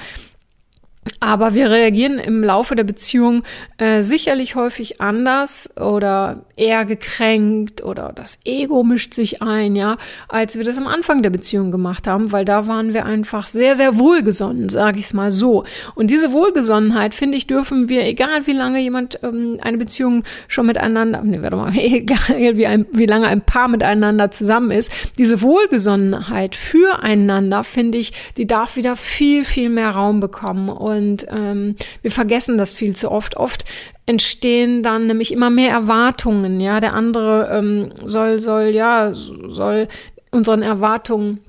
Aber 1.19 1.55
wir 1.55 1.71
reagieren 1.71 2.19
im 2.19 2.43
Laufe 2.43 2.75
der 2.75 2.83
Beziehung 2.83 3.41
äh, 3.79 4.03
sicherlich 4.03 4.55
häufig 4.55 5.01
anders 5.01 5.75
oder 5.77 6.45
eher 6.55 6.85
gekränkt 6.85 7.83
oder 7.83 8.11
das 8.13 8.37
Ego 8.45 8.83
mischt 8.83 9.15
sich 9.15 9.41
ein, 9.41 9.75
ja, 9.75 9.97
als 10.29 10.57
wir 10.57 10.63
das 10.63 10.77
am 10.77 10.85
Anfang 10.85 11.23
der 11.23 11.31
Beziehung 11.31 11.71
gemacht 11.71 12.05
haben, 12.05 12.31
weil 12.31 12.45
da 12.45 12.67
waren 12.67 12.93
wir 12.93 13.05
einfach 13.05 13.47
sehr, 13.47 13.73
sehr 13.73 13.97
wohlgesonnen, 13.97 14.69
sage 14.69 14.99
ich 14.99 15.05
es 15.05 15.13
mal 15.13 15.31
so. 15.31 15.63
Und 15.95 16.11
diese 16.11 16.33
Wohlgesonnenheit, 16.33 17.15
finde 17.15 17.37
ich, 17.37 17.47
dürfen 17.47 17.89
wir, 17.89 18.05
egal 18.05 18.45
wie 18.45 18.53
lange 18.53 18.79
jemand 18.79 19.23
ähm, 19.23 19.57
eine 19.61 19.79
Beziehung 19.79 20.23
schon 20.47 20.67
miteinander, 20.67 21.21
nee, 21.23 21.41
warte 21.41 21.55
mal, 21.55 21.71
egal 21.75 22.57
wie, 22.57 22.67
ein, 22.67 22.85
wie 22.91 23.07
lange 23.07 23.27
ein 23.27 23.41
Paar 23.41 23.69
miteinander 23.69 24.29
zusammen 24.29 24.69
ist, 24.69 24.91
diese 25.17 25.41
Wohlgesonnenheit 25.41 26.55
füreinander, 26.55 27.63
finde 27.63 27.97
ich, 27.97 28.13
die 28.37 28.45
darf 28.45 28.75
wieder 28.75 28.95
viel, 28.95 29.45
viel 29.45 29.69
mehr 29.69 29.89
Raum 29.89 30.19
bekommen. 30.19 30.69
Und 30.69 30.90
ähm, 30.97 31.75
wir 32.01 32.11
vergessen 32.11 32.57
das 32.57 32.73
viel 32.73 32.95
zu 32.95 33.11
oft. 33.11 33.37
Oft 33.37 33.65
entstehen 34.05 34.83
dann 34.83 35.07
nämlich 35.07 35.31
immer 35.31 35.49
mehr 35.49 35.71
Erwartungen. 35.71 36.59
Ja, 36.59 36.79
der 36.79 36.93
andere 36.93 37.49
ähm, 37.51 37.89
soll, 38.03 38.39
soll, 38.39 38.69
ja, 38.75 39.13
soll 39.13 39.87
unseren 40.31 40.61
Erwartungen 40.63 41.39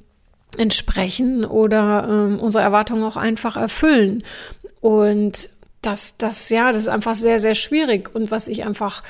entsprechen 0.58 1.44
oder 1.44 2.06
ähm, 2.08 2.40
unsere 2.40 2.62
Erwartungen 2.62 3.04
auch 3.04 3.16
einfach 3.16 3.56
erfüllen. 3.56 4.22
Und 4.80 5.49
das, 5.80 6.16
das, 6.16 6.49
ja, 6.50 6.72
das 6.72 6.82
ist 6.82 6.88
einfach 6.88 7.14
sehr, 7.14 7.40
sehr 7.40 7.54
schwierig. 7.54 8.14
Und 8.14 8.30
was 8.30 8.49
ich 8.49 8.64
einfach 8.64 9.02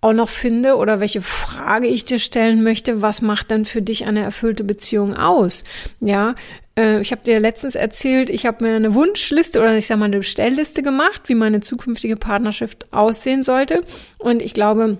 auch 0.00 0.12
noch 0.12 0.28
finde 0.28 0.76
oder 0.76 1.00
welche 1.00 1.22
Frage 1.22 1.86
ich 1.86 2.04
dir 2.04 2.18
stellen 2.18 2.62
möchte, 2.62 3.02
was 3.02 3.20
macht 3.20 3.50
denn 3.50 3.64
für 3.64 3.82
dich 3.82 4.06
eine 4.06 4.22
erfüllte 4.22 4.64
Beziehung 4.64 5.14
aus? 5.14 5.64
Ja, 6.00 6.34
äh, 6.76 7.00
ich 7.00 7.12
habe 7.12 7.22
dir 7.24 7.38
letztens 7.40 7.74
erzählt, 7.74 8.30
ich 8.30 8.46
habe 8.46 8.64
mir 8.64 8.76
eine 8.76 8.94
Wunschliste 8.94 9.60
oder 9.60 9.76
ich 9.76 9.86
sage 9.86 10.00
mal 10.00 10.06
eine 10.06 10.18
Bestellliste 10.18 10.82
gemacht, 10.82 11.22
wie 11.26 11.34
meine 11.34 11.60
zukünftige 11.60 12.16
Partnerschaft 12.16 12.86
aussehen 12.92 13.42
sollte. 13.42 13.82
Und 14.18 14.40
ich 14.42 14.54
glaube, 14.54 14.98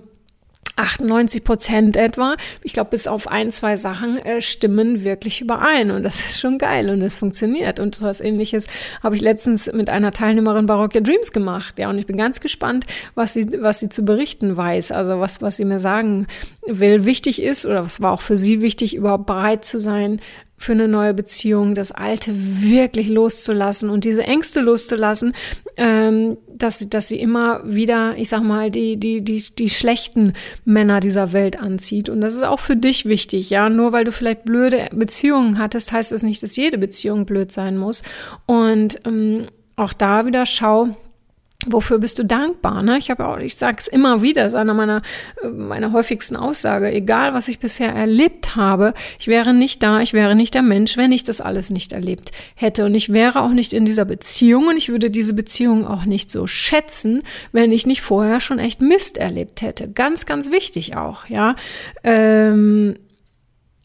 98 0.81 1.43
Prozent 1.43 1.95
etwa, 1.95 2.35
ich 2.63 2.73
glaube, 2.73 2.89
bis 2.91 3.07
auf 3.07 3.27
ein, 3.27 3.51
zwei 3.51 3.77
Sachen 3.77 4.17
äh, 4.17 4.41
stimmen 4.41 5.03
wirklich 5.03 5.41
überein. 5.41 5.91
Und 5.91 6.03
das 6.03 6.15
ist 6.25 6.39
schon 6.39 6.57
geil 6.57 6.89
und 6.89 7.01
es 7.01 7.15
funktioniert. 7.15 7.79
Und 7.79 7.95
so 7.95 8.05
was 8.05 8.21
ähnliches 8.21 8.67
habe 9.03 9.15
ich 9.15 9.21
letztens 9.21 9.71
mit 9.71 9.89
einer 9.89 10.11
Teilnehmerin 10.11 10.65
Baroque 10.65 11.03
Dreams 11.03 11.31
gemacht. 11.31 11.79
Ja, 11.79 11.89
und 11.89 11.97
ich 11.97 12.05
bin 12.05 12.17
ganz 12.17 12.41
gespannt, 12.41 12.85
was 13.15 13.33
sie, 13.33 13.61
was 13.61 13.79
sie 13.79 13.89
zu 13.89 14.03
berichten 14.03 14.57
weiß. 14.57 14.91
Also 14.91 15.19
was, 15.19 15.41
was 15.41 15.57
sie 15.57 15.65
mir 15.65 15.79
sagen 15.79 16.27
will, 16.65 17.05
wichtig 17.05 17.41
ist 17.41 17.65
oder 17.65 17.83
was 17.83 18.01
war 18.01 18.11
auch 18.11 18.21
für 18.21 18.37
sie 18.37 18.61
wichtig, 18.61 18.95
überhaupt 18.95 19.25
bereit 19.25 19.65
zu 19.65 19.79
sein, 19.79 20.21
für 20.61 20.73
eine 20.73 20.87
neue 20.87 21.13
Beziehung, 21.13 21.73
das 21.75 21.91
Alte 21.91 22.33
wirklich 22.35 23.09
loszulassen 23.09 23.89
und 23.89 24.05
diese 24.05 24.23
Ängste 24.23 24.61
loszulassen, 24.61 25.33
ähm, 25.77 26.37
dass, 26.47 26.87
dass 26.89 27.07
sie 27.07 27.19
immer 27.19 27.61
wieder, 27.65 28.15
ich 28.17 28.29
sag 28.29 28.43
mal, 28.43 28.69
die, 28.69 28.97
die, 28.97 29.23
die, 29.23 29.43
die 29.57 29.69
schlechten 29.69 30.33
Männer 30.63 30.99
dieser 30.99 31.33
Welt 31.33 31.59
anzieht. 31.59 32.09
Und 32.09 32.21
das 32.21 32.35
ist 32.35 32.43
auch 32.43 32.59
für 32.59 32.75
dich 32.75 33.05
wichtig, 33.05 33.49
ja. 33.49 33.69
Nur 33.69 33.91
weil 33.91 34.03
du 34.03 34.11
vielleicht 34.11 34.45
blöde 34.45 34.87
Beziehungen 34.91 35.57
hattest, 35.57 35.91
heißt 35.91 36.11
das 36.11 36.23
nicht, 36.23 36.43
dass 36.43 36.55
jede 36.55 36.77
Beziehung 36.77 37.25
blöd 37.25 37.51
sein 37.51 37.77
muss. 37.77 38.03
Und 38.45 38.99
ähm, 39.05 39.47
auch 39.75 39.93
da 39.93 40.25
wieder 40.25 40.45
schau, 40.45 40.89
Wofür 41.67 41.99
bist 41.99 42.17
du 42.17 42.25
dankbar? 42.25 42.81
Ne? 42.81 42.97
Ich 42.97 43.11
habe 43.11 43.27
auch, 43.27 43.37
ich 43.37 43.55
sage 43.55 43.77
es 43.79 43.87
immer 43.87 44.21
wieder, 44.21 44.45
ist 44.45 44.55
einer 44.55 44.73
meiner, 44.73 45.01
meiner 45.53 45.91
häufigsten 45.91 46.35
Aussage. 46.35 46.91
Egal, 46.91 47.33
was 47.33 47.47
ich 47.47 47.59
bisher 47.59 47.93
erlebt 47.93 48.55
habe, 48.55 48.93
ich 49.19 49.27
wäre 49.27 49.53
nicht 49.53 49.83
da, 49.83 50.01
ich 50.01 50.13
wäre 50.13 50.35
nicht 50.35 50.55
der 50.55 50.63
Mensch, 50.63 50.97
wenn 50.97 51.11
ich 51.11 51.23
das 51.23 51.39
alles 51.39 51.69
nicht 51.69 51.93
erlebt 51.93 52.31
hätte. 52.55 52.85
Und 52.85 52.95
ich 52.95 53.13
wäre 53.13 53.41
auch 53.41 53.51
nicht 53.51 53.73
in 53.73 53.85
dieser 53.85 54.05
Beziehung 54.05 54.67
und 54.67 54.77
ich 54.77 54.89
würde 54.89 55.11
diese 55.11 55.33
Beziehung 55.33 55.85
auch 55.85 56.05
nicht 56.05 56.31
so 56.31 56.47
schätzen, 56.47 57.21
wenn 57.51 57.71
ich 57.71 57.85
nicht 57.85 58.01
vorher 58.01 58.41
schon 58.41 58.57
echt 58.57 58.81
Mist 58.81 59.17
erlebt 59.17 59.61
hätte. 59.61 59.91
Ganz, 59.91 60.25
ganz 60.25 60.51
wichtig 60.51 60.95
auch, 60.95 61.27
ja. 61.27 61.55
Ähm, 62.03 62.95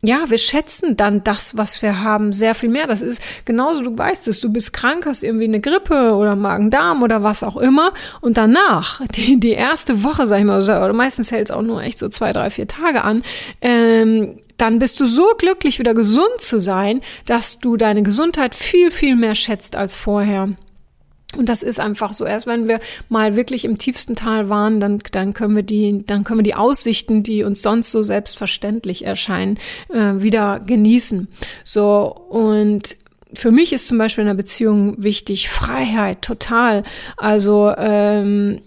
ja, 0.07 0.31
wir 0.31 0.39
schätzen 0.39 0.97
dann 0.97 1.25
das, 1.25 1.57
was 1.57 1.83
wir 1.83 2.03
haben, 2.03 2.33
sehr 2.33 2.55
viel 2.55 2.69
mehr. 2.69 2.87
Das 2.87 3.03
ist 3.03 3.23
genauso, 3.45 3.83
du 3.83 3.97
weißt 3.97 4.29
es, 4.29 4.41
du 4.41 4.53
bist 4.53 4.73
krank, 4.73 5.07
hast 5.07 5.23
irgendwie 5.23 5.45
eine 5.45 5.61
Grippe 5.61 6.15
oder 6.15 6.37
Magen-Darm 6.37 7.03
oder 7.03 7.23
was 7.23 7.43
auch 7.43 7.57
immer. 7.57 7.93
Und 8.21 8.37
danach, 8.37 9.01
die, 9.15 9.41
die 9.41 9.53
erste 9.53 10.03
Woche, 10.03 10.27
sag 10.27 10.39
ich 10.39 10.45
mal, 10.45 10.63
oder 10.63 10.93
meistens 10.93 11.31
hält 11.31 11.51
es 11.51 11.57
auch 11.57 11.63
nur 11.63 11.83
echt 11.83 11.99
so 11.99 12.09
zwei, 12.09 12.33
drei, 12.33 12.51
vier 12.51 12.69
Tage 12.69 13.03
an, 13.03 13.23
ähm, 13.61 14.39
dann 14.57 14.79
bist 14.79 15.01
du 15.01 15.07
so 15.07 15.35
glücklich, 15.37 15.79
wieder 15.79 15.95
gesund 15.95 16.39
zu 16.39 16.59
sein, 16.61 17.01
dass 17.27 17.59
du 17.59 17.77
deine 17.77 18.03
Gesundheit 18.03 18.55
viel, 18.55 18.91
viel 18.91 19.17
mehr 19.17 19.35
schätzt 19.35 19.77
als 19.77 19.97
vorher. 19.97 20.49
Und 21.37 21.49
das 21.49 21.63
ist 21.63 21.81
einfach 21.81 22.13
so. 22.13 22.25
Erst 22.25 22.47
wenn 22.47 22.69
wir 22.69 22.81
mal 23.09 23.37
wirklich 23.37 23.65
im 23.65 23.79
tiefsten 23.79 24.17
Tal 24.17 24.49
waren, 24.49 24.81
dann, 24.81 25.01
dann 25.13 25.35
können 25.35 25.57
wir 25.57 25.63
die, 25.63 26.05
dann 26.07 26.25
können 26.25 26.41
wir 26.41 26.45
die 26.45 26.55
Aussichten, 26.55 27.23
die 27.23 27.43
uns 27.43 27.63
sonst 27.63 27.91
so 27.91 28.03
selbstverständlich 28.03 29.05
erscheinen, 29.05 29.59
äh, 29.93 30.15
wieder 30.23 30.61
genießen. 30.61 31.29
So 31.65 32.15
und 32.29 32.97
für 33.35 33.51
mich 33.51 33.73
ist 33.73 33.89
zum 33.89 33.99
Beispiel 33.99 34.23
in 34.23 34.29
einer 34.29 34.37
Beziehung 34.37 35.03
wichtig 35.03 35.49
Freiheit, 35.49 36.23
total. 36.23 36.85
Also 37.17 37.73
ähm, 37.77 38.63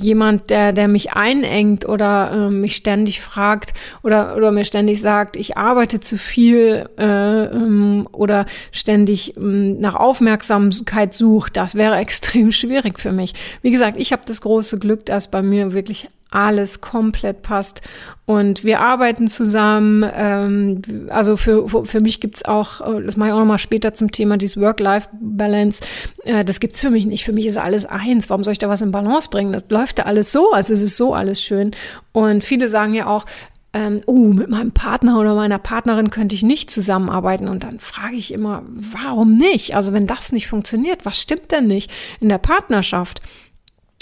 jemand, 0.00 0.50
der, 0.50 0.72
der 0.72 0.88
mich 0.88 1.12
einengt 1.12 1.88
oder 1.88 2.32
äh, 2.32 2.50
mich 2.50 2.76
ständig 2.76 3.20
fragt 3.20 3.74
oder, 4.02 4.36
oder 4.36 4.52
mir 4.52 4.64
ständig 4.64 5.00
sagt, 5.00 5.36
ich 5.36 5.56
arbeite 5.56 6.00
zu 6.00 6.18
viel 6.18 6.88
äh, 6.98 7.04
ähm, 7.04 8.08
oder 8.12 8.46
ständig 8.72 9.36
ähm, 9.36 9.80
nach 9.80 9.94
Aufmerksamkeit 9.94 11.14
sucht, 11.14 11.56
das 11.56 11.74
wäre 11.74 11.96
extrem 12.04 12.52
schwierig 12.52 13.00
für 13.00 13.12
mich. 13.12 13.34
Wie 13.62 13.70
gesagt, 13.70 13.98
ich 13.98 14.12
habe 14.12 14.22
das 14.26 14.40
große 14.40 14.78
Glück, 14.78 15.06
dass 15.06 15.30
bei 15.30 15.42
mir 15.42 15.72
wirklich 15.72 16.08
alles 16.34 16.80
komplett 16.80 17.42
passt. 17.42 17.82
Und 18.26 18.64
wir 18.64 18.80
arbeiten 18.80 19.28
zusammen. 19.28 20.04
Ähm, 20.14 20.82
also 21.10 21.36
für, 21.36 21.86
für 21.86 22.00
mich 22.00 22.20
gibt's 22.20 22.44
auch, 22.44 22.80
das 23.02 23.16
mache 23.16 23.28
ich 23.28 23.34
auch 23.34 23.38
nochmal 23.38 23.58
später 23.58 23.94
zum 23.94 24.10
Thema, 24.10 24.36
dieses 24.36 24.60
Work-Life-Balance. 24.60 25.82
Äh, 26.24 26.44
das 26.44 26.60
gibt's 26.60 26.80
für 26.80 26.90
mich 26.90 27.06
nicht. 27.06 27.24
Für 27.24 27.32
mich 27.32 27.46
ist 27.46 27.56
alles 27.56 27.86
eins. 27.86 28.30
Warum 28.30 28.44
soll 28.44 28.52
ich 28.52 28.58
da 28.58 28.68
was 28.68 28.82
in 28.82 28.90
Balance 28.90 29.28
bringen? 29.30 29.52
Das 29.52 29.64
läuft 29.68 29.98
da 29.98 30.04
alles 30.04 30.32
so. 30.32 30.52
Also 30.52 30.72
es 30.72 30.82
ist 30.82 30.96
so 30.96 31.14
alles 31.14 31.42
schön. 31.42 31.72
Und 32.12 32.42
viele 32.42 32.68
sagen 32.68 32.94
ja 32.94 33.06
auch, 33.06 33.26
ähm, 33.74 34.02
oh, 34.06 34.28
mit 34.32 34.48
meinem 34.48 34.72
Partner 34.72 35.18
oder 35.18 35.34
meiner 35.34 35.58
Partnerin 35.58 36.10
könnte 36.10 36.34
ich 36.34 36.42
nicht 36.42 36.70
zusammenarbeiten. 36.70 37.48
Und 37.48 37.64
dann 37.64 37.78
frage 37.78 38.16
ich 38.16 38.32
immer, 38.32 38.62
warum 38.68 39.36
nicht? 39.36 39.76
Also 39.76 39.92
wenn 39.92 40.06
das 40.06 40.32
nicht 40.32 40.46
funktioniert, 40.46 41.04
was 41.04 41.20
stimmt 41.20 41.50
denn 41.50 41.66
nicht 41.66 41.92
in 42.20 42.28
der 42.28 42.38
Partnerschaft? 42.38 43.20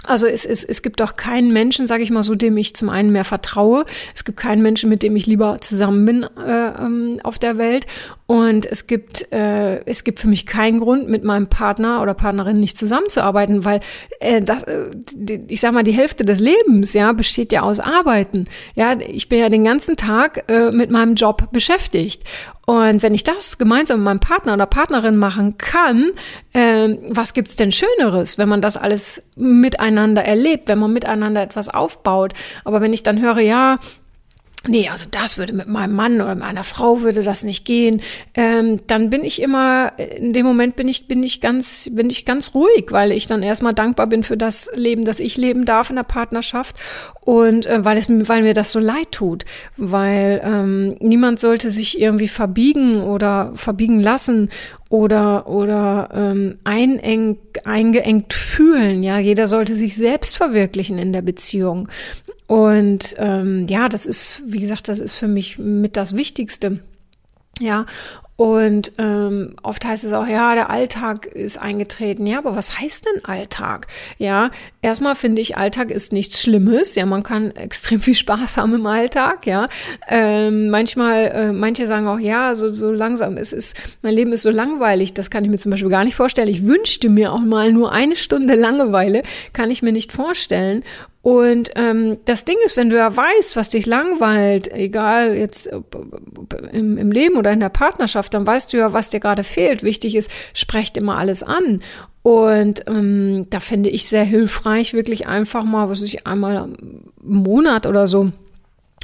Also 0.04 0.26
es, 0.26 0.44
es, 0.44 0.64
es 0.64 0.82
gibt 0.82 1.00
auch 1.00 1.14
keinen 1.14 1.52
Menschen, 1.52 1.86
sage 1.86 2.02
ich 2.02 2.10
mal 2.10 2.24
so, 2.24 2.34
dem 2.34 2.56
ich 2.56 2.74
zum 2.74 2.88
einen 2.88 3.12
mehr 3.12 3.24
vertraue. 3.24 3.84
Es 4.14 4.24
gibt 4.24 4.36
keinen 4.38 4.60
Menschen, 4.60 4.90
mit 4.90 5.02
dem 5.02 5.14
ich 5.14 5.26
lieber 5.26 5.60
zusammen 5.60 6.04
bin 6.04 6.22
äh, 6.24 6.84
ähm, 6.84 7.20
auf 7.22 7.38
der 7.38 7.56
Welt. 7.56 7.86
Und 8.26 8.66
es 8.66 8.86
gibt, 8.86 9.30
äh, 9.30 9.84
es 9.84 10.04
gibt 10.04 10.18
für 10.18 10.26
mich 10.26 10.46
keinen 10.46 10.80
Grund, 10.80 11.08
mit 11.08 11.22
meinem 11.22 11.46
Partner 11.46 12.02
oder 12.02 12.14
Partnerin 12.14 12.56
nicht 12.56 12.78
zusammenzuarbeiten, 12.78 13.64
weil 13.64 13.80
äh, 14.20 14.40
das, 14.40 14.64
äh, 14.64 14.90
die, 15.12 15.42
ich 15.48 15.60
sag 15.60 15.72
mal, 15.72 15.84
die 15.84 15.92
Hälfte 15.92 16.24
des 16.24 16.40
Lebens, 16.40 16.94
ja, 16.94 17.12
besteht 17.12 17.52
ja 17.52 17.62
aus 17.62 17.78
Arbeiten. 17.78 18.46
Ja, 18.74 18.96
ich 18.98 19.28
bin 19.28 19.38
ja 19.38 19.50
den 19.50 19.64
ganzen 19.64 19.96
Tag 19.96 20.44
äh, 20.48 20.72
mit 20.72 20.90
meinem 20.90 21.14
Job 21.14 21.52
beschäftigt. 21.52 22.24
Und 22.64 23.02
wenn 23.02 23.14
ich 23.14 23.24
das 23.24 23.58
gemeinsam 23.58 23.98
mit 23.98 24.04
meinem 24.04 24.20
Partner 24.20 24.54
oder 24.54 24.66
Partnerin 24.66 25.16
machen 25.16 25.58
kann, 25.58 26.12
äh, 26.52 26.96
was 27.08 27.34
gibt's 27.34 27.56
denn 27.56 27.72
Schöneres, 27.72 28.38
wenn 28.38 28.48
man 28.48 28.62
das 28.62 28.76
alles 28.76 29.28
miteinander 29.36 30.24
erlebt, 30.24 30.68
wenn 30.68 30.78
man 30.78 30.92
miteinander 30.92 31.42
etwas 31.42 31.68
aufbaut? 31.68 32.34
Aber 32.64 32.80
wenn 32.80 32.92
ich 32.92 33.02
dann 33.02 33.20
höre, 33.20 33.40
ja, 33.40 33.78
nee, 34.66 34.88
also 34.88 35.06
das 35.10 35.38
würde 35.38 35.52
mit 35.52 35.68
meinem 35.68 35.94
Mann 35.94 36.20
oder 36.20 36.34
meiner 36.34 36.64
Frau 36.64 37.00
würde 37.00 37.22
das 37.22 37.42
nicht 37.42 37.64
gehen, 37.64 38.00
ähm, 38.34 38.80
dann 38.86 39.10
bin 39.10 39.24
ich 39.24 39.42
immer, 39.42 39.92
in 39.98 40.32
dem 40.32 40.46
Moment 40.46 40.76
bin 40.76 40.88
ich, 40.88 41.08
bin 41.08 41.22
ich 41.22 41.40
ganz, 41.40 41.90
bin 41.92 42.10
ich 42.10 42.24
ganz 42.24 42.54
ruhig, 42.54 42.86
weil 42.90 43.12
ich 43.12 43.26
dann 43.26 43.42
erstmal 43.42 43.74
dankbar 43.74 44.06
bin 44.06 44.22
für 44.22 44.36
das 44.36 44.70
Leben, 44.74 45.04
das 45.04 45.20
ich 45.20 45.36
leben 45.36 45.64
darf 45.64 45.90
in 45.90 45.96
der 45.96 46.02
Partnerschaft 46.02 46.76
und 47.20 47.66
äh, 47.66 47.84
weil 47.84 47.98
es, 47.98 48.06
weil 48.08 48.42
mir 48.42 48.54
das 48.54 48.72
so 48.72 48.78
leid 48.78 49.12
tut, 49.12 49.44
weil 49.76 50.40
ähm, 50.44 50.96
niemand 51.00 51.40
sollte 51.40 51.70
sich 51.70 52.00
irgendwie 52.00 52.28
verbiegen 52.28 53.02
oder 53.02 53.52
verbiegen 53.54 54.00
lassen 54.00 54.50
oder 54.88 55.48
oder 55.48 56.10
ähm, 56.12 56.58
eineng, 56.64 57.38
eingeengt 57.64 58.34
fühlen. 58.34 59.02
Ja, 59.02 59.18
jeder 59.18 59.46
sollte 59.46 59.76
sich 59.76 59.96
selbst 59.96 60.36
verwirklichen 60.36 60.98
in 60.98 61.12
der 61.12 61.22
Beziehung. 61.22 61.88
Und 62.52 63.14
ähm, 63.16 63.66
ja, 63.70 63.88
das 63.88 64.04
ist, 64.04 64.42
wie 64.44 64.60
gesagt, 64.60 64.90
das 64.90 64.98
ist 64.98 65.14
für 65.14 65.26
mich 65.26 65.56
mit 65.56 65.96
das 65.96 66.14
Wichtigste. 66.14 66.80
Ja, 67.58 67.86
und 68.36 68.92
ähm, 68.98 69.56
oft 69.62 69.86
heißt 69.86 70.04
es 70.04 70.12
auch, 70.12 70.26
ja, 70.26 70.54
der 70.54 70.68
Alltag 70.68 71.24
ist 71.24 71.56
eingetreten. 71.56 72.26
Ja, 72.26 72.38
aber 72.38 72.54
was 72.54 72.78
heißt 72.78 73.06
denn 73.06 73.24
Alltag? 73.24 73.86
Ja, 74.18 74.50
erstmal 74.82 75.14
finde 75.14 75.40
ich, 75.40 75.56
Alltag 75.56 75.90
ist 75.90 76.12
nichts 76.12 76.42
Schlimmes. 76.42 76.94
Ja, 76.94 77.06
man 77.06 77.22
kann 77.22 77.52
extrem 77.52 78.00
viel 78.00 78.14
Spaß 78.14 78.58
haben 78.58 78.74
im 78.74 78.86
Alltag. 78.86 79.46
Ja, 79.46 79.68
ähm, 80.06 80.68
manchmal, 80.68 81.24
äh, 81.28 81.52
manche 81.52 81.86
sagen 81.86 82.06
auch, 82.06 82.18
ja, 82.18 82.54
so, 82.54 82.70
so 82.72 82.92
langsam, 82.92 83.38
es 83.38 83.54
ist, 83.54 83.80
mein 84.02 84.12
Leben 84.12 84.32
ist 84.32 84.42
so 84.42 84.50
langweilig. 84.50 85.14
Das 85.14 85.30
kann 85.30 85.44
ich 85.44 85.50
mir 85.50 85.58
zum 85.58 85.70
Beispiel 85.70 85.90
gar 85.90 86.04
nicht 86.04 86.16
vorstellen. 86.16 86.48
Ich 86.48 86.66
wünschte 86.66 87.08
mir 87.08 87.32
auch 87.32 87.40
mal 87.40 87.72
nur 87.72 87.92
eine 87.92 88.16
Stunde 88.16 88.56
Langeweile, 88.56 89.22
kann 89.54 89.70
ich 89.70 89.80
mir 89.80 89.92
nicht 89.92 90.12
vorstellen. 90.12 90.84
Und 91.22 91.70
ähm, 91.76 92.18
das 92.24 92.44
Ding 92.44 92.56
ist, 92.64 92.76
wenn 92.76 92.90
du 92.90 92.96
ja 92.96 93.16
weißt, 93.16 93.54
was 93.54 93.68
dich 93.68 93.86
langweilt, 93.86 94.72
egal 94.72 95.36
jetzt 95.36 95.70
im, 96.72 96.98
im 96.98 97.12
Leben 97.12 97.36
oder 97.36 97.52
in 97.52 97.60
der 97.60 97.68
Partnerschaft, 97.68 98.34
dann 98.34 98.44
weißt 98.44 98.72
du 98.72 98.78
ja, 98.78 98.92
was 98.92 99.08
dir 99.08 99.20
gerade 99.20 99.44
fehlt. 99.44 99.84
Wichtig 99.84 100.16
ist, 100.16 100.30
sprecht 100.52 100.96
immer 100.96 101.18
alles 101.18 101.44
an. 101.44 101.80
Und 102.22 102.88
ähm, 102.88 103.46
da 103.50 103.60
finde 103.60 103.90
ich 103.90 104.08
sehr 104.08 104.24
hilfreich, 104.24 104.94
wirklich 104.94 105.28
einfach 105.28 105.62
mal, 105.62 105.88
was 105.88 106.02
ich 106.02 106.26
einmal 106.26 106.68
im 106.80 107.02
Monat 107.22 107.86
oder 107.86 108.08
so 108.08 108.32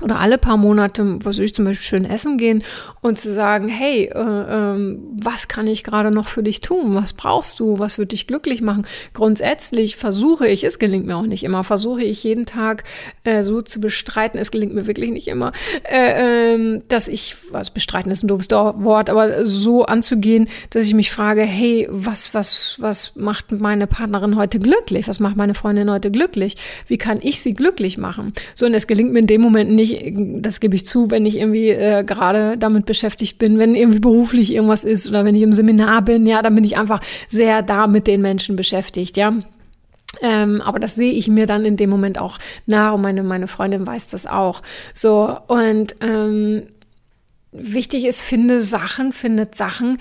oder 0.02 0.20
alle 0.20 0.38
paar 0.38 0.56
Monate, 0.56 1.18
was 1.24 1.38
ich 1.38 1.54
zum 1.54 1.64
Beispiel 1.64 1.84
schön 1.84 2.04
essen 2.04 2.38
gehen 2.38 2.62
und 3.00 3.18
zu 3.18 3.32
sagen, 3.32 3.68
hey, 3.68 4.04
äh, 4.04 4.18
äh, 4.18 4.98
was 5.20 5.48
kann 5.48 5.66
ich 5.66 5.84
gerade 5.84 6.10
noch 6.10 6.28
für 6.28 6.42
dich 6.42 6.60
tun? 6.60 6.94
Was 6.94 7.12
brauchst 7.12 7.60
du? 7.60 7.78
Was 7.78 7.98
wird 7.98 8.12
dich 8.12 8.26
glücklich 8.26 8.62
machen? 8.62 8.86
Grundsätzlich 9.12 9.96
versuche 9.96 10.46
ich, 10.46 10.64
es 10.64 10.78
gelingt 10.78 11.06
mir 11.06 11.16
auch 11.16 11.26
nicht 11.26 11.44
immer, 11.44 11.64
versuche 11.64 12.02
ich 12.02 12.22
jeden 12.24 12.46
Tag 12.46 12.84
äh, 13.24 13.42
so 13.42 13.62
zu 13.62 13.80
bestreiten, 13.80 14.38
es 14.38 14.50
gelingt 14.50 14.74
mir 14.74 14.86
wirklich 14.86 15.10
nicht 15.10 15.28
immer, 15.28 15.52
äh, 15.84 16.54
äh, 16.54 16.82
dass 16.88 17.08
ich, 17.08 17.36
was 17.50 17.70
bestreiten 17.70 18.10
ist 18.10 18.22
ein 18.22 18.28
doofes 18.28 18.48
Wort, 18.50 19.10
aber 19.10 19.46
so 19.46 19.84
anzugehen, 19.84 20.48
dass 20.70 20.84
ich 20.84 20.94
mich 20.94 21.10
frage, 21.10 21.42
hey, 21.42 21.86
was, 21.90 22.34
was, 22.34 22.76
was 22.78 23.16
macht 23.16 23.52
meine 23.52 23.86
Partnerin 23.86 24.36
heute 24.36 24.58
glücklich? 24.58 25.08
Was 25.08 25.20
macht 25.20 25.36
meine 25.36 25.54
Freundin 25.54 25.90
heute 25.90 26.10
glücklich? 26.10 26.56
Wie 26.86 26.98
kann 26.98 27.18
ich 27.22 27.40
sie 27.40 27.54
glücklich 27.54 27.98
machen? 27.98 28.32
So, 28.54 28.66
und 28.66 28.74
es 28.74 28.86
gelingt 28.86 29.12
mir 29.12 29.20
in 29.20 29.26
dem 29.26 29.40
Moment 29.40 29.70
nicht, 29.70 29.87
ich, 29.92 30.14
das 30.42 30.60
gebe 30.60 30.76
ich 30.76 30.86
zu, 30.86 31.10
wenn 31.10 31.26
ich 31.26 31.36
irgendwie 31.36 31.70
äh, 31.70 32.04
gerade 32.04 32.56
damit 32.58 32.86
beschäftigt 32.86 33.38
bin, 33.38 33.58
wenn 33.58 33.74
irgendwie 33.74 34.00
beruflich 34.00 34.52
irgendwas 34.52 34.84
ist 34.84 35.08
oder 35.08 35.24
wenn 35.24 35.34
ich 35.34 35.42
im 35.42 35.52
Seminar 35.52 36.02
bin, 36.02 36.26
ja, 36.26 36.42
dann 36.42 36.54
bin 36.54 36.64
ich 36.64 36.76
einfach 36.76 37.00
sehr 37.28 37.62
da 37.62 37.86
mit 37.86 38.06
den 38.06 38.22
Menschen 38.22 38.56
beschäftigt, 38.56 39.16
ja. 39.16 39.34
Ähm, 40.22 40.62
aber 40.62 40.78
das 40.78 40.94
sehe 40.94 41.12
ich 41.12 41.28
mir 41.28 41.46
dann 41.46 41.64
in 41.64 41.76
dem 41.76 41.90
Moment 41.90 42.18
auch 42.18 42.38
nach 42.66 42.94
und 42.94 43.02
meine, 43.02 43.22
meine 43.22 43.46
Freundin 43.46 43.86
weiß 43.86 44.08
das 44.08 44.26
auch. 44.26 44.62
So, 44.94 45.36
und 45.46 45.94
ähm, 46.00 46.62
wichtig 47.52 48.04
ist, 48.04 48.22
finde 48.22 48.60
Sachen, 48.60 49.12
findet 49.12 49.54
Sachen, 49.54 49.98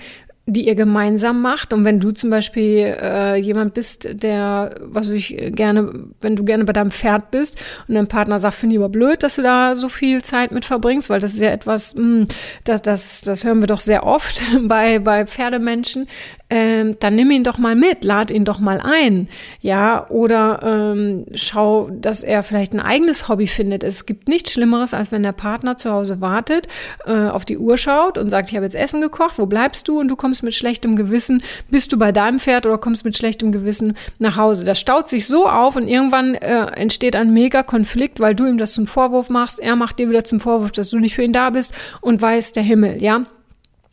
die 0.48 0.66
ihr 0.66 0.74
gemeinsam 0.74 1.42
macht. 1.42 1.74
Und 1.74 1.84
wenn 1.84 2.00
du 2.00 2.10
zum 2.10 2.30
Beispiel 2.30 2.96
äh, 3.00 3.36
jemand 3.36 3.74
bist, 3.74 4.08
der, 4.22 4.74
was 4.80 5.10
ich 5.10 5.36
gerne, 5.54 6.06
wenn 6.22 6.36
du 6.36 6.44
gerne 6.44 6.64
bei 6.64 6.72
deinem 6.72 6.90
Pferd 6.90 7.30
bist 7.30 7.62
und 7.86 7.94
dein 7.94 8.06
Partner 8.06 8.38
sagt, 8.38 8.54
finde 8.54 8.74
ich 8.74 8.80
aber 8.80 8.88
blöd, 8.88 9.22
dass 9.22 9.36
du 9.36 9.42
da 9.42 9.76
so 9.76 9.90
viel 9.90 10.22
Zeit 10.22 10.50
mit 10.50 10.64
verbringst, 10.64 11.10
weil 11.10 11.20
das 11.20 11.34
ist 11.34 11.40
ja 11.40 11.50
etwas, 11.50 11.94
mh, 11.94 12.02
hm, 12.02 12.28
das, 12.64 12.80
das, 12.80 13.20
das 13.20 13.44
hören 13.44 13.60
wir 13.60 13.66
doch 13.66 13.82
sehr 13.82 14.06
oft 14.06 14.42
bei, 14.62 14.98
bei 14.98 15.26
Pferdemenschen, 15.26 16.08
ähm, 16.50 16.96
dann 17.00 17.14
nimm 17.14 17.30
ihn 17.30 17.44
doch 17.44 17.58
mal 17.58 17.74
mit, 17.74 18.04
lad 18.04 18.30
ihn 18.30 18.44
doch 18.44 18.58
mal 18.58 18.80
ein, 18.80 19.28
ja, 19.60 20.08
oder 20.08 20.60
ähm, 20.62 21.26
schau, 21.34 21.90
dass 21.90 22.22
er 22.22 22.42
vielleicht 22.42 22.72
ein 22.72 22.80
eigenes 22.80 23.28
Hobby 23.28 23.46
findet. 23.46 23.84
Es 23.84 24.06
gibt 24.06 24.28
nichts 24.28 24.52
Schlimmeres, 24.52 24.94
als 24.94 25.12
wenn 25.12 25.22
der 25.22 25.32
Partner 25.32 25.76
zu 25.76 25.90
Hause 25.90 26.20
wartet, 26.20 26.68
äh, 27.06 27.12
auf 27.12 27.44
die 27.44 27.58
Uhr 27.58 27.76
schaut 27.76 28.16
und 28.16 28.30
sagt, 28.30 28.48
ich 28.48 28.56
habe 28.56 28.64
jetzt 28.64 28.74
Essen 28.74 29.00
gekocht, 29.00 29.38
wo 29.38 29.46
bleibst 29.46 29.88
du? 29.88 30.00
Und 30.00 30.08
du 30.08 30.16
kommst 30.16 30.42
mit 30.42 30.54
schlechtem 30.54 30.96
Gewissen, 30.96 31.42
bist 31.70 31.92
du 31.92 31.98
bei 31.98 32.12
deinem 32.12 32.38
Pferd 32.38 32.66
oder 32.66 32.78
kommst 32.78 33.04
mit 33.04 33.16
schlechtem 33.16 33.52
Gewissen 33.52 33.96
nach 34.18 34.36
Hause. 34.36 34.64
Das 34.64 34.78
staut 34.78 35.08
sich 35.08 35.26
so 35.26 35.48
auf 35.48 35.76
und 35.76 35.88
irgendwann 35.88 36.34
äh, 36.34 36.66
entsteht 36.72 37.16
ein 37.16 37.32
Mega-Konflikt, 37.32 38.20
weil 38.20 38.34
du 38.34 38.46
ihm 38.46 38.58
das 38.58 38.72
zum 38.72 38.86
Vorwurf 38.86 39.28
machst, 39.28 39.60
er 39.60 39.76
macht 39.76 39.98
dir 39.98 40.08
wieder 40.08 40.24
zum 40.24 40.40
Vorwurf, 40.40 40.72
dass 40.72 40.90
du 40.90 40.98
nicht 40.98 41.14
für 41.14 41.22
ihn 41.22 41.32
da 41.32 41.50
bist 41.50 41.74
und 42.00 42.22
weiß 42.22 42.52
der 42.52 42.62
Himmel, 42.62 43.02
ja. 43.02 43.26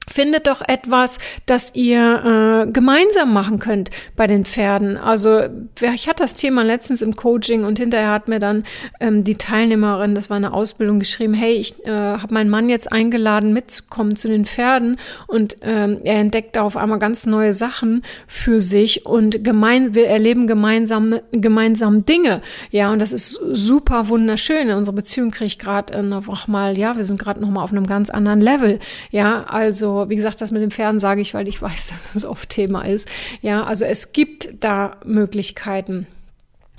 Findet 0.08 0.48
doch 0.48 0.62
etwas, 0.68 1.18
das 1.46 1.74
ihr 1.76 2.66
äh, 2.68 2.72
gemeinsam 2.72 3.34
machen 3.34 3.60
könnt 3.60 3.90
bei 4.16 4.28
den 4.28 4.46
Pferden. 4.46 4.98
Also 4.98 5.42
ich 5.82 6.08
hatte 6.08 6.24
das 6.24 6.36
Thema 6.36 6.64
letztens 6.64 7.02
im 7.02 7.16
Coaching 7.16 7.64
und 7.64 7.80
hinterher 7.80 8.12
hat 8.12 8.28
mir 8.28 8.40
dann 8.40 8.64
ähm, 9.00 9.24
die 9.24 9.36
Teilnehmerin, 9.36 10.16
das 10.16 10.30
war 10.30 10.38
eine 10.38 10.54
Ausbildung, 10.54 11.00
geschrieben, 11.00 11.34
hey, 11.34 11.54
ich 11.54 11.86
äh, 11.86 11.92
habe 11.92 12.34
meinen 12.34 12.50
Mann 12.50 12.70
jetzt 12.70 12.92
eingeladen, 12.92 13.54
mitzukommen 13.54 14.16
zu 14.16 14.28
den 14.28 14.46
Pferden 14.46 14.98
und 15.28 15.58
ähm, 15.62 16.00
er 16.04 16.20
entdeckt 16.20 16.56
da 16.56 16.62
auf 16.62 16.78
einmal 16.78 17.00
ganz 17.00 17.26
neue 17.26 17.54
Sachen 17.54 18.04
für 18.28 18.62
sich 18.62 19.06
und 19.06 19.44
gemein, 19.44 19.96
wir 19.96 20.08
erleben 20.08 20.48
gemeinsam 20.48 21.20
gemeinsam 21.32 22.06
Dinge. 22.06 22.42
Ja, 22.72 22.92
und 22.92 23.00
das 23.00 23.12
ist 23.12 23.34
super 23.34 24.08
wunderschön. 24.08 24.70
Unsere 24.72 24.96
Beziehung 24.96 25.32
kriegt 25.32 25.60
gerade 25.60 25.94
äh, 25.94 26.02
noch 26.02 26.48
mal, 26.48 26.78
ja, 26.78 26.98
wir 26.98 27.04
sind 27.04 27.20
gerade 27.20 27.42
noch 27.42 27.50
mal 27.50 27.64
auf 27.64 27.72
einem 27.72 27.88
ganz 27.88 28.10
anderen 28.10 28.42
Level. 28.42 28.80
Ja, 29.12 29.46
also 29.48 29.95
wie 30.10 30.16
gesagt, 30.16 30.42
das 30.42 30.52
mit 30.52 30.62
dem 30.62 30.72
Pferden 30.72 31.00
sage 31.00 31.22
ich, 31.22 31.34
weil 31.34 31.48
ich 31.48 31.62
weiß, 31.62 31.88
dass 31.90 32.16
es 32.16 32.26
oft 32.26 32.50
Thema 32.50 32.84
ist. 32.84 33.08
Ja, 33.42 33.64
also 33.64 33.86
es 33.86 34.14
gibt 34.14 34.50
da 34.60 34.98
Möglichkeiten. 35.06 36.08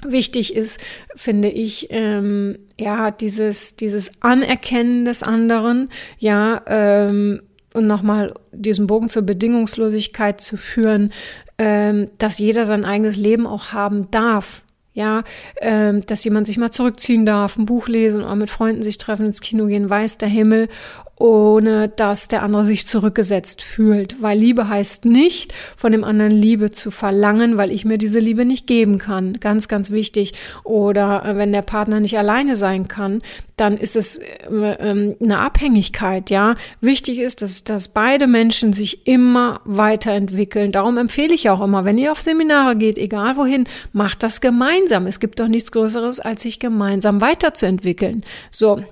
Wichtig 0.04 0.54
ist, 0.54 0.80
finde 1.14 1.48
ich, 1.48 1.88
ähm, 1.90 2.58
ja, 2.78 3.10
dieses, 3.10 3.76
dieses 3.76 4.10
Anerkennen 4.20 5.06
des 5.06 5.22
anderen, 5.22 5.88
ja, 6.18 6.62
ähm, 6.66 7.40
und 7.72 7.86
nochmal 7.86 8.34
diesen 8.52 8.86
Bogen 8.86 9.08
zur 9.08 9.22
Bedingungslosigkeit 9.22 10.40
zu 10.40 10.56
führen, 10.56 11.12
ähm, 11.58 12.10
dass 12.18 12.38
jeder 12.38 12.64
sein 12.64 12.84
eigenes 12.84 13.16
Leben 13.16 13.46
auch 13.46 13.72
haben 13.72 14.10
darf. 14.10 14.62
Ja, 14.92 15.24
ähm, 15.60 16.06
dass 16.06 16.24
jemand 16.24 16.46
sich 16.46 16.56
mal 16.56 16.70
zurückziehen 16.70 17.26
darf, 17.26 17.58
ein 17.58 17.66
Buch 17.66 17.86
lesen 17.86 18.22
oder 18.22 18.34
mit 18.34 18.48
Freunden 18.48 18.82
sich 18.82 18.96
treffen, 18.96 19.26
ins 19.26 19.42
Kino 19.42 19.66
gehen, 19.66 19.90
weiß 19.90 20.16
der 20.16 20.28
Himmel 20.30 20.68
ohne 21.18 21.88
dass 21.88 22.28
der 22.28 22.42
andere 22.42 22.64
sich 22.64 22.86
zurückgesetzt 22.86 23.62
fühlt. 23.62 24.20
Weil 24.20 24.38
Liebe 24.38 24.68
heißt 24.68 25.06
nicht, 25.06 25.54
von 25.76 25.92
dem 25.92 26.04
anderen 26.04 26.32
Liebe 26.32 26.70
zu 26.70 26.90
verlangen, 26.90 27.56
weil 27.56 27.72
ich 27.72 27.84
mir 27.84 27.98
diese 27.98 28.20
Liebe 28.20 28.44
nicht 28.44 28.66
geben 28.66 28.98
kann. 28.98 29.34
Ganz, 29.40 29.68
ganz 29.68 29.90
wichtig. 29.90 30.34
Oder 30.62 31.24
äh, 31.24 31.36
wenn 31.36 31.52
der 31.52 31.62
Partner 31.62 32.00
nicht 32.00 32.18
alleine 32.18 32.56
sein 32.56 32.86
kann, 32.86 33.22
dann 33.56 33.78
ist 33.78 33.96
es 33.96 34.18
äh, 34.18 34.26
ähm, 34.50 35.16
eine 35.20 35.38
Abhängigkeit, 35.38 36.28
ja. 36.28 36.56
Wichtig 36.82 37.18
ist, 37.18 37.40
dass, 37.40 37.64
dass 37.64 37.88
beide 37.88 38.26
Menschen 38.26 38.74
sich 38.74 39.06
immer 39.06 39.60
weiterentwickeln. 39.64 40.70
Darum 40.72 40.98
empfehle 40.98 41.34
ich 41.34 41.48
auch 41.48 41.62
immer, 41.62 41.86
wenn 41.86 41.96
ihr 41.96 42.12
auf 42.12 42.20
Seminare 42.20 42.76
geht, 42.76 42.98
egal 42.98 43.36
wohin, 43.36 43.64
macht 43.92 44.22
das 44.22 44.42
gemeinsam. 44.42 45.06
Es 45.06 45.20
gibt 45.20 45.40
doch 45.40 45.48
nichts 45.48 45.72
Größeres, 45.72 46.20
als 46.20 46.42
sich 46.42 46.58
gemeinsam 46.58 47.22
weiterzuentwickeln. 47.22 48.24
So, 48.50 48.82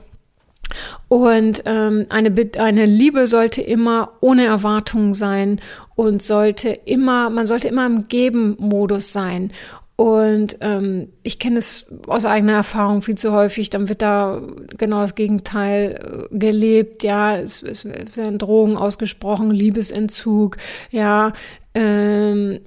und 1.09 1.63
ähm, 1.67 2.07
eine, 2.09 2.33
eine 2.59 2.87
Liebe 2.87 3.27
sollte 3.27 3.63
immer 3.63 4.13
ohne 4.21 4.45
Erwartungen 4.45 5.15
sein 5.15 5.61
und 5.95 6.23
sollte 6.23 6.71
immer, 6.71 7.31
man 7.31 7.47
sollte 7.47 7.69
immer 7.69 7.87
im 7.87 8.09
Geben-Modus 8.09 9.13
sein. 9.13 9.53
Und 9.97 10.57
ähm, 10.61 11.11
ich 11.23 11.39
kenne 11.39 11.59
es 11.59 11.87
aus 12.09 12.27
eigener 12.27 12.55
Erfahrung 12.55 13.03
viel 13.03 13.15
zu 13.15 13.33
häufig. 13.33 13.71
Dann 13.71 13.89
wird 13.89 14.03
da 14.03 14.43
genau 14.77 15.03
das 15.03 15.15
Gegenteil 15.15 16.29
äh, 16.33 16.37
gelebt. 16.37 17.05
Ja, 17.05 17.37
es, 17.37 17.63
es 17.63 17.87
werden 18.17 18.39
Drogen 18.39 18.77
ausgesprochen, 18.77 19.53
Liebesentzug. 19.53 20.57
Ja, 20.91 21.33
ähm, 21.75 22.59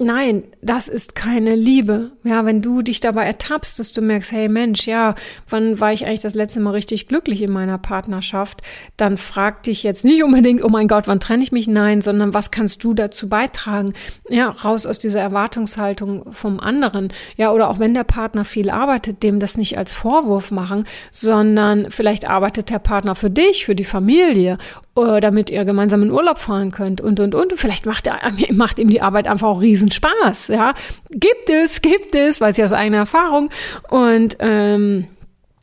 Nein, 0.00 0.44
das 0.62 0.86
ist 0.86 1.16
keine 1.16 1.56
Liebe. 1.56 2.12
Ja, 2.22 2.44
wenn 2.44 2.62
du 2.62 2.82
dich 2.82 3.00
dabei 3.00 3.24
ertappst, 3.24 3.80
dass 3.80 3.90
du 3.90 4.00
merkst, 4.00 4.30
hey 4.30 4.48
Mensch, 4.48 4.86
ja, 4.86 5.16
wann 5.48 5.80
war 5.80 5.92
ich 5.92 6.06
eigentlich 6.06 6.20
das 6.20 6.36
letzte 6.36 6.60
Mal 6.60 6.70
richtig 6.70 7.08
glücklich 7.08 7.42
in 7.42 7.50
meiner 7.50 7.78
Partnerschaft, 7.78 8.62
dann 8.96 9.16
frag 9.16 9.64
dich 9.64 9.82
jetzt 9.82 10.04
nicht 10.04 10.22
unbedingt, 10.22 10.62
oh 10.62 10.68
mein 10.68 10.86
Gott, 10.86 11.08
wann 11.08 11.18
trenne 11.18 11.42
ich 11.42 11.50
mich? 11.50 11.66
Nein, 11.66 12.00
sondern 12.00 12.32
was 12.32 12.52
kannst 12.52 12.84
du 12.84 12.94
dazu 12.94 13.28
beitragen? 13.28 13.92
Ja, 14.28 14.50
raus 14.50 14.86
aus 14.86 15.00
dieser 15.00 15.20
Erwartungshaltung 15.20 16.32
vom 16.32 16.60
anderen. 16.60 17.08
Ja, 17.36 17.50
oder 17.50 17.68
auch 17.68 17.80
wenn 17.80 17.94
der 17.94 18.04
Partner 18.04 18.44
viel 18.44 18.70
arbeitet, 18.70 19.24
dem 19.24 19.40
das 19.40 19.56
nicht 19.56 19.78
als 19.78 19.92
Vorwurf 19.92 20.52
machen, 20.52 20.84
sondern 21.10 21.90
vielleicht 21.90 22.30
arbeitet 22.30 22.70
der 22.70 22.78
Partner 22.78 23.16
für 23.16 23.30
dich, 23.30 23.64
für 23.64 23.74
die 23.74 23.82
Familie 23.82 24.58
äh, 24.98 25.20
damit 25.20 25.50
ihr 25.50 25.64
gemeinsam 25.64 26.02
in 26.02 26.10
Urlaub 26.10 26.38
fahren 26.38 26.70
könnt 26.72 27.00
und, 27.00 27.20
und, 27.20 27.34
und. 27.34 27.52
Vielleicht 27.54 27.86
macht, 27.86 28.06
er, 28.06 28.18
macht 28.52 28.78
ihm 28.78 28.88
die 28.88 29.00
Arbeit 29.00 29.28
einfach 29.28 29.48
auch 29.48 29.62
riesen 29.62 29.87
Spaß, 29.90 30.48
ja. 30.48 30.74
Gibt 31.10 31.50
es, 31.50 31.82
gibt 31.82 32.14
es, 32.14 32.40
weiß 32.40 32.58
ich 32.58 32.64
aus 32.64 32.72
eigener 32.72 32.98
Erfahrung. 32.98 33.50
Und 33.88 34.36
ähm, 34.40 35.08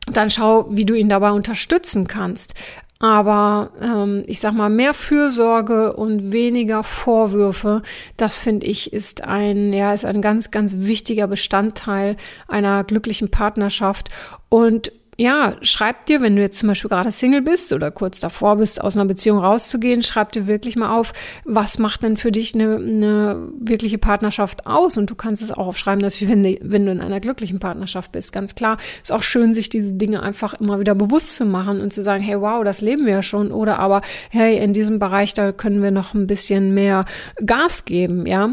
dann 0.08 0.30
schau, 0.30 0.68
wie 0.70 0.86
du 0.86 0.94
ihn 0.94 1.10
dabei 1.10 1.32
unterstützen 1.32 2.08
kannst. 2.08 2.54
Aber 3.00 3.72
ähm, 3.82 4.24
ich 4.26 4.40
sag 4.40 4.54
mal, 4.54 4.70
mehr 4.70 4.94
Fürsorge 4.94 5.94
und 5.94 6.32
weniger 6.32 6.84
Vorwürfe, 6.84 7.82
das 8.16 8.38
finde 8.38 8.66
ich, 8.68 8.94
ist 8.94 9.24
ein, 9.26 9.74
ja, 9.74 9.94
ist 9.94 10.06
ein 10.06 10.22
ganz, 10.22 10.50
ganz 10.50 10.78
wichtiger 10.80 11.28
Bestandteil 11.28 12.16
einer 12.48 12.84
glücklichen 12.84 13.30
Partnerschaft. 13.30 14.10
Und 14.48 14.92
ja, 15.18 15.56
schreib 15.62 16.06
dir, 16.08 16.20
wenn 16.22 16.36
du 16.36 16.42
jetzt 16.42 16.58
zum 16.58 16.68
Beispiel 16.68 16.90
gerade 16.90 17.10
Single 17.10 17.42
bist 17.42 17.72
oder 17.72 17.90
kurz 17.90 18.20
davor 18.20 18.58
bist, 18.58 18.82
aus 18.82 18.98
einer 18.98 19.06
Beziehung 19.06 19.40
rauszugehen, 19.40 20.04
schreib 20.04 20.34
dir 20.34 20.46
wirklich 20.46 20.76
mal 20.76 20.98
auf, 20.98 21.14
was 21.46 21.80
macht 21.80 22.04
denn 22.04 22.18
für 22.18 22.34
dich 22.34 22.54
eine, 22.54 22.76
eine 22.76 23.48
wirkliche 23.58 23.98
Partnerschaft 23.98 24.68
aus? 24.68 24.98
Und 24.98 25.10
du 25.10 25.16
kannst 25.16 25.42
es 25.42 25.52
auch 25.52 25.68
aufschreiben, 25.68 26.02
natürlich, 26.02 26.30
wenn, 26.30 26.44
wenn 26.62 26.86
du 26.86 26.92
in 26.92 27.00
einer 27.00 27.22
glücklichen 27.22 27.60
Partnerschaft 27.60 28.12
bist. 28.12 28.34
Ganz 28.34 28.56
klar, 28.56 28.78
ist 29.02 29.14
auch 29.14 29.24
schön, 29.24 29.54
sich 29.54 29.70
diese 29.70 29.94
Dinge 29.94 30.22
einfach 30.22 30.54
immer 30.56 30.82
wieder 30.82 30.96
bewusst 30.96 31.36
zu 31.36 31.46
machen 31.46 31.80
und 31.80 31.94
zu 31.94 32.04
sagen, 32.04 32.22
hey, 32.22 32.42
wow, 32.42 32.64
das 32.66 32.82
leben 32.82 33.06
wir 33.06 33.14
ja 33.14 33.22
schon. 33.22 33.52
Oder 33.52 33.80
aber, 33.80 34.02
hey, 34.32 34.58
in 34.58 34.74
diesem 34.74 35.00
Bereich, 35.00 35.34
da 35.34 35.54
können 35.54 35.82
wir 35.82 35.92
noch 35.92 36.14
ein 36.14 36.28
bisschen 36.28 36.74
mehr 36.74 37.06
Gas 37.46 37.86
geben, 37.86 38.26
ja. 38.26 38.50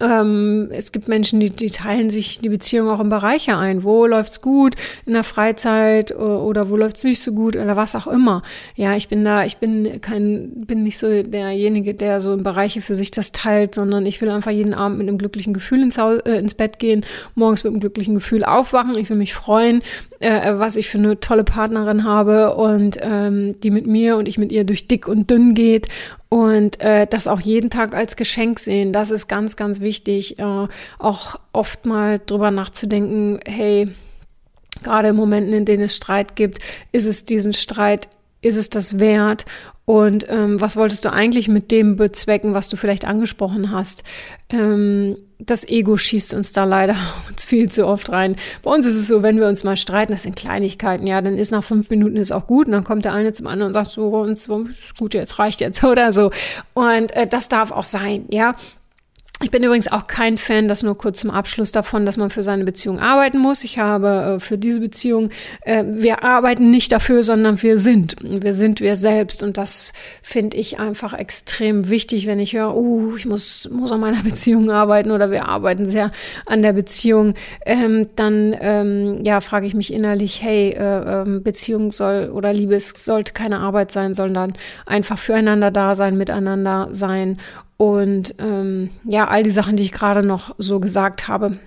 Ähm, 0.00 0.68
es 0.70 0.92
gibt 0.92 1.08
Menschen, 1.08 1.40
die, 1.40 1.50
die 1.50 1.70
teilen 1.70 2.10
sich 2.10 2.40
die 2.40 2.48
Beziehung 2.48 2.88
auch 2.88 3.00
in 3.00 3.08
Bereiche 3.08 3.56
ein. 3.56 3.84
Wo 3.84 4.06
läuft's 4.06 4.40
gut 4.40 4.74
in 5.06 5.14
der 5.14 5.24
Freizeit 5.24 6.14
oder, 6.14 6.70
wo 6.70 6.76
läuft's 6.76 7.04
nicht 7.04 7.22
so 7.22 7.32
gut 7.32 7.56
oder 7.56 7.76
was 7.76 7.96
auch 7.96 8.06
immer. 8.06 8.42
Ja, 8.74 8.96
ich 8.96 9.08
bin 9.08 9.24
da, 9.24 9.44
ich 9.44 9.56
bin 9.58 10.00
kein, 10.00 10.66
bin 10.66 10.82
nicht 10.82 10.98
so 10.98 11.22
derjenige, 11.22 11.94
der 11.94 12.20
so 12.20 12.32
in 12.32 12.42
Bereiche 12.42 12.80
für 12.80 12.94
sich 12.94 13.10
das 13.10 13.32
teilt, 13.32 13.74
sondern 13.74 14.06
ich 14.06 14.20
will 14.20 14.30
einfach 14.30 14.50
jeden 14.50 14.74
Abend 14.74 14.98
mit 14.98 15.08
einem 15.08 15.18
glücklichen 15.18 15.54
Gefühl 15.54 15.82
ins, 15.82 15.98
Haus, 15.98 16.20
äh, 16.20 16.38
ins 16.38 16.54
Bett 16.54 16.78
gehen, 16.78 17.04
morgens 17.34 17.64
mit 17.64 17.72
einem 17.72 17.80
glücklichen 17.80 18.14
Gefühl 18.14 18.44
aufwachen. 18.44 18.96
Ich 18.98 19.08
will 19.08 19.16
mich 19.16 19.34
freuen 19.34 19.82
äh, 20.20 20.54
was 20.58 20.76
ich 20.76 20.88
für 20.88 20.98
eine 20.98 21.20
tolle 21.20 21.44
Partnerin 21.44 22.04
habe 22.04 22.54
und 22.54 22.98
ähm, 23.00 23.60
die 23.60 23.70
mit 23.70 23.86
mir 23.86 24.16
und 24.16 24.28
ich 24.28 24.38
mit 24.38 24.52
ihr 24.52 24.64
durch 24.64 24.88
dick 24.88 25.08
und 25.08 25.30
dünn 25.30 25.54
geht 25.54 25.88
und 26.28 26.80
äh, 26.80 27.06
das 27.06 27.28
auch 27.28 27.40
jeden 27.40 27.70
Tag 27.70 27.94
als 27.94 28.16
Geschenk 28.16 28.58
sehen. 28.58 28.92
Das 28.92 29.10
ist 29.10 29.28
ganz, 29.28 29.56
ganz 29.56 29.80
wichtig, 29.80 30.38
äh, 30.38 30.66
auch 30.98 31.36
oft 31.52 31.86
mal 31.86 32.20
drüber 32.24 32.50
nachzudenken, 32.50 33.40
hey, 33.46 33.88
gerade 34.82 35.08
in 35.08 35.16
Momenten, 35.16 35.52
in 35.52 35.64
denen 35.64 35.84
es 35.84 35.96
Streit 35.96 36.36
gibt, 36.36 36.58
ist 36.92 37.06
es 37.06 37.24
diesen 37.24 37.54
Streit, 37.54 38.08
ist 38.42 38.56
es 38.56 38.70
das 38.70 38.98
wert? 38.98 39.44
Und 39.86 40.26
ähm, 40.28 40.60
was 40.60 40.76
wolltest 40.76 41.04
du 41.04 41.12
eigentlich 41.12 41.46
mit 41.46 41.70
dem 41.70 41.94
bezwecken, 41.94 42.54
was 42.54 42.68
du 42.68 42.76
vielleicht 42.76 43.04
angesprochen 43.04 43.70
hast? 43.70 44.02
Ähm, 44.50 45.16
das 45.38 45.68
Ego 45.68 45.96
schießt 45.96 46.34
uns 46.34 46.52
da 46.52 46.64
leider 46.64 46.96
uns 47.30 47.44
viel 47.44 47.70
zu 47.70 47.86
oft 47.86 48.10
rein. 48.10 48.34
Bei 48.64 48.72
uns 48.72 48.84
ist 48.84 48.96
es 48.96 49.06
so, 49.06 49.22
wenn 49.22 49.38
wir 49.38 49.46
uns 49.46 49.62
mal 49.62 49.76
streiten, 49.76 50.10
das 50.10 50.24
sind 50.24 50.34
Kleinigkeiten, 50.34 51.06
ja, 51.06 51.22
dann 51.22 51.38
ist 51.38 51.52
nach 51.52 51.62
fünf 51.62 51.88
Minuten 51.88 52.16
ist 52.16 52.32
auch 52.32 52.48
gut 52.48 52.66
und 52.66 52.72
dann 52.72 52.82
kommt 52.82 53.04
der 53.04 53.12
eine 53.12 53.32
zum 53.32 53.46
anderen 53.46 53.68
und 53.68 53.74
sagt 53.74 53.92
so, 53.92 54.08
und 54.08 54.36
so, 54.36 54.62
ist 54.62 54.98
gut, 54.98 55.14
jetzt 55.14 55.38
reicht 55.38 55.60
jetzt 55.60 55.84
oder 55.84 56.10
so. 56.10 56.32
Und 56.74 57.14
äh, 57.14 57.28
das 57.28 57.48
darf 57.48 57.70
auch 57.70 57.84
sein, 57.84 58.24
ja. 58.30 58.56
Ich 59.42 59.50
bin 59.50 59.62
übrigens 59.62 59.88
auch 59.88 60.06
kein 60.06 60.38
Fan, 60.38 60.66
das 60.66 60.82
nur 60.82 60.96
kurz 60.96 61.20
zum 61.20 61.30
Abschluss 61.30 61.70
davon, 61.70 62.06
dass 62.06 62.16
man 62.16 62.30
für 62.30 62.42
seine 62.42 62.64
Beziehung 62.64 62.98
arbeiten 63.00 63.36
muss. 63.36 63.64
Ich 63.64 63.78
habe 63.78 64.36
äh, 64.36 64.40
für 64.40 64.56
diese 64.56 64.80
Beziehung, 64.80 65.28
äh, 65.60 65.84
wir 65.86 66.24
arbeiten 66.24 66.70
nicht 66.70 66.90
dafür, 66.90 67.22
sondern 67.22 67.60
wir 67.62 67.76
sind. 67.76 68.16
Wir 68.22 68.54
sind 68.54 68.80
wir 68.80 68.96
selbst. 68.96 69.42
Und 69.42 69.58
das 69.58 69.92
finde 70.22 70.56
ich 70.56 70.78
einfach 70.78 71.12
extrem 71.12 71.90
wichtig, 71.90 72.26
wenn 72.26 72.40
ich 72.40 72.54
höre, 72.54 72.74
uh, 72.74 73.14
ich 73.14 73.26
muss, 73.26 73.68
muss 73.70 73.92
an 73.92 74.00
meiner 74.00 74.22
Beziehung 74.24 74.70
arbeiten 74.70 75.10
oder 75.10 75.30
wir 75.30 75.46
arbeiten 75.46 75.90
sehr 75.90 76.12
an 76.46 76.62
der 76.62 76.72
Beziehung. 76.72 77.34
Ähm, 77.66 78.08
dann, 78.16 78.56
ähm, 78.58 79.22
ja, 79.22 79.42
frage 79.42 79.66
ich 79.66 79.74
mich 79.74 79.92
innerlich, 79.92 80.42
hey, 80.42 80.70
äh, 80.70 81.20
ähm, 81.20 81.42
Beziehung 81.42 81.92
soll 81.92 82.30
oder 82.32 82.54
Liebe, 82.54 82.80
sollte 82.80 83.34
keine 83.34 83.60
Arbeit 83.60 83.92
sein, 83.92 84.14
sondern 84.14 84.54
einfach 84.86 85.18
füreinander 85.18 85.70
da 85.70 85.94
sein, 85.94 86.16
miteinander 86.16 86.88
sein 86.92 87.36
und 87.76 88.34
ähm, 88.38 88.90
ja, 89.04 89.28
all 89.28 89.42
die 89.42 89.50
Sachen, 89.50 89.76
die 89.76 89.82
ich 89.84 89.92
gerade 89.92 90.22
noch 90.22 90.54
so 90.58 90.80
gesagt 90.80 91.28
habe. 91.28 91.58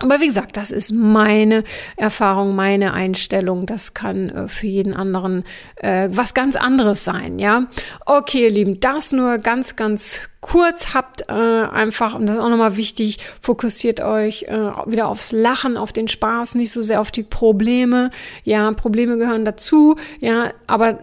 Aber 0.00 0.18
wie 0.20 0.26
gesagt, 0.26 0.56
das 0.56 0.72
ist 0.72 0.90
meine 0.90 1.62
Erfahrung, 1.96 2.56
meine 2.56 2.94
Einstellung. 2.94 3.64
Das 3.64 3.94
kann 3.94 4.28
äh, 4.28 4.48
für 4.48 4.66
jeden 4.66 4.94
anderen 4.94 5.44
äh, 5.76 6.08
was 6.10 6.34
ganz 6.34 6.56
anderes 6.56 7.04
sein, 7.04 7.38
ja. 7.38 7.66
Okay, 8.04 8.42
ihr 8.42 8.50
Lieben, 8.50 8.80
das 8.80 9.12
nur 9.12 9.38
ganz, 9.38 9.76
ganz 9.76 10.28
kurz 10.40 10.94
habt 10.94 11.28
äh, 11.28 11.32
einfach, 11.32 12.16
und 12.16 12.26
das 12.26 12.36
ist 12.36 12.42
auch 12.42 12.50
nochmal 12.50 12.76
wichtig, 12.76 13.18
fokussiert 13.40 14.00
euch 14.00 14.42
äh, 14.48 14.72
wieder 14.86 15.06
aufs 15.06 15.30
Lachen, 15.30 15.76
auf 15.76 15.92
den 15.92 16.08
Spaß, 16.08 16.56
nicht 16.56 16.72
so 16.72 16.82
sehr 16.82 17.00
auf 17.00 17.12
die 17.12 17.22
Probleme. 17.22 18.10
Ja, 18.42 18.72
Probleme 18.72 19.16
gehören 19.16 19.44
dazu, 19.44 19.96
ja, 20.18 20.50
aber 20.66 20.98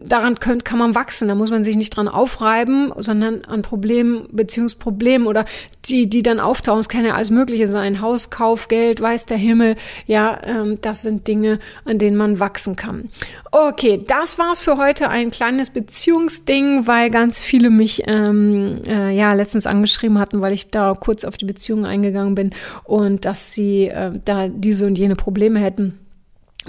daran 0.00 0.38
könnt, 0.38 0.64
kann 0.64 0.78
man 0.78 0.94
wachsen. 0.94 1.28
Da 1.28 1.34
muss 1.34 1.50
man 1.50 1.64
sich 1.64 1.76
nicht 1.76 1.96
dran 1.96 2.08
aufreiben, 2.08 2.92
sondern 2.96 3.44
an 3.44 3.62
Problemen, 3.62 4.28
Beziehungsproblemen 4.32 5.26
oder 5.26 5.44
die, 5.86 6.08
die 6.08 6.22
dann 6.22 6.40
auftauchen. 6.40 6.80
Es 6.80 6.88
kann 6.88 7.04
ja 7.04 7.14
alles 7.14 7.30
Mögliche 7.30 7.68
sein. 7.68 8.00
Hauskauf, 8.00 8.68
Geld, 8.68 9.00
weiß 9.00 9.26
der 9.26 9.38
Himmel. 9.38 9.76
Ja, 10.06 10.40
ähm, 10.44 10.78
das 10.80 11.02
sind 11.02 11.26
Dinge, 11.26 11.58
an 11.84 11.98
denen 11.98 12.16
man 12.16 12.38
wachsen 12.38 12.76
kann. 12.76 13.10
Okay, 13.50 14.02
das 14.06 14.38
war's 14.38 14.62
für 14.62 14.76
heute. 14.76 15.08
Ein 15.08 15.30
kleines 15.30 15.70
Beziehungsding, 15.70 16.86
weil 16.86 17.10
ganz 17.10 17.40
viele 17.40 17.70
mich 17.70 18.02
ähm, 18.06 18.82
äh, 18.86 19.10
ja 19.16 19.32
letztens 19.32 19.66
angeschrieben 19.66 20.18
hatten, 20.18 20.40
weil 20.40 20.52
ich 20.52 20.70
da 20.70 20.94
kurz 20.94 21.24
auf 21.24 21.36
die 21.36 21.46
Beziehung 21.46 21.86
eingegangen 21.86 22.34
bin 22.34 22.50
und 22.84 23.24
dass 23.24 23.52
sie 23.52 23.88
äh, 23.88 24.12
da 24.24 24.48
diese 24.48 24.86
und 24.86 24.98
jene 24.98 25.16
Probleme 25.16 25.58
hätten. 25.58 25.98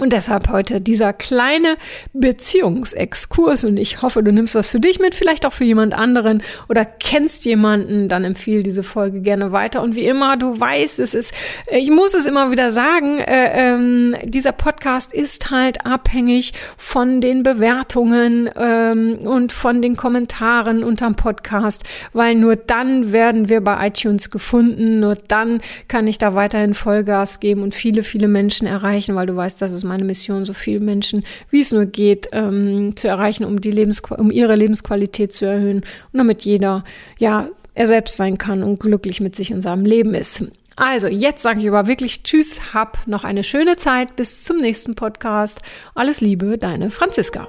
Und 0.00 0.14
deshalb 0.14 0.48
heute 0.48 0.80
dieser 0.80 1.12
kleine 1.12 1.76
Beziehungsexkurs. 2.14 3.64
Und 3.64 3.76
ich 3.76 4.00
hoffe, 4.00 4.22
du 4.22 4.32
nimmst 4.32 4.54
was 4.54 4.70
für 4.70 4.80
dich 4.80 4.98
mit, 4.98 5.14
vielleicht 5.14 5.44
auch 5.44 5.52
für 5.52 5.64
jemand 5.64 5.92
anderen 5.92 6.42
oder 6.68 6.86
kennst 6.86 7.44
jemanden, 7.44 8.08
dann 8.08 8.24
empfehle 8.24 8.62
diese 8.62 8.82
Folge 8.82 9.20
gerne 9.20 9.52
weiter. 9.52 9.82
Und 9.82 9.94
wie 9.94 10.06
immer, 10.06 10.38
du 10.38 10.58
weißt, 10.58 11.00
es 11.00 11.12
ist, 11.12 11.34
ich 11.70 11.90
muss 11.90 12.14
es 12.14 12.24
immer 12.24 12.50
wieder 12.50 12.70
sagen, 12.70 13.18
äh, 13.18 13.74
ähm, 13.74 14.16
dieser 14.24 14.52
Podcast 14.52 15.12
ist 15.12 15.50
halt 15.50 15.84
abhängig 15.84 16.54
von 16.78 17.20
den 17.20 17.42
Bewertungen 17.42 18.48
ähm, 18.56 19.18
und 19.24 19.52
von 19.52 19.82
den 19.82 19.96
Kommentaren 19.96 20.82
unterm 20.82 21.14
Podcast, 21.14 21.84
weil 22.14 22.36
nur 22.36 22.56
dann 22.56 23.12
werden 23.12 23.50
wir 23.50 23.60
bei 23.60 23.88
iTunes 23.88 24.30
gefunden, 24.30 25.00
nur 25.00 25.16
dann 25.28 25.60
kann 25.88 26.06
ich 26.06 26.16
da 26.16 26.34
weiterhin 26.34 26.72
Vollgas 26.72 27.38
geben 27.40 27.62
und 27.62 27.74
viele, 27.74 28.02
viele 28.02 28.28
Menschen 28.28 28.66
erreichen, 28.66 29.14
weil 29.14 29.26
du 29.26 29.36
weißt, 29.36 29.60
dass 29.60 29.72
es 29.72 29.89
meine 29.90 30.04
Mission, 30.04 30.44
so 30.44 30.52
viele 30.52 30.80
Menschen, 30.80 31.24
wie 31.50 31.60
es 31.60 31.72
nur 31.72 31.84
geht, 31.84 32.28
ähm, 32.32 32.96
zu 32.96 33.08
erreichen, 33.08 33.44
um 33.44 33.60
die 33.60 33.72
Lebens 33.72 34.00
um 34.00 34.30
ihre 34.30 34.54
Lebensqualität 34.54 35.32
zu 35.32 35.44
erhöhen 35.44 35.78
und 36.12 36.18
damit 36.18 36.42
jeder, 36.42 36.84
ja, 37.18 37.48
er 37.74 37.86
selbst 37.86 38.16
sein 38.16 38.38
kann 38.38 38.62
und 38.62 38.80
glücklich 38.80 39.20
mit 39.20 39.34
sich 39.34 39.50
in 39.50 39.62
seinem 39.62 39.84
Leben 39.84 40.14
ist. 40.14 40.44
Also, 40.76 41.08
jetzt 41.08 41.42
sage 41.42 41.60
ich 41.60 41.68
aber 41.68 41.88
wirklich 41.88 42.22
Tschüss, 42.22 42.72
hab 42.72 43.06
noch 43.06 43.24
eine 43.24 43.42
schöne 43.42 43.76
Zeit, 43.76 44.16
bis 44.16 44.44
zum 44.44 44.58
nächsten 44.58 44.94
Podcast. 44.94 45.60
Alles 45.94 46.20
Liebe, 46.20 46.56
deine 46.56 46.90
Franziska. 46.90 47.48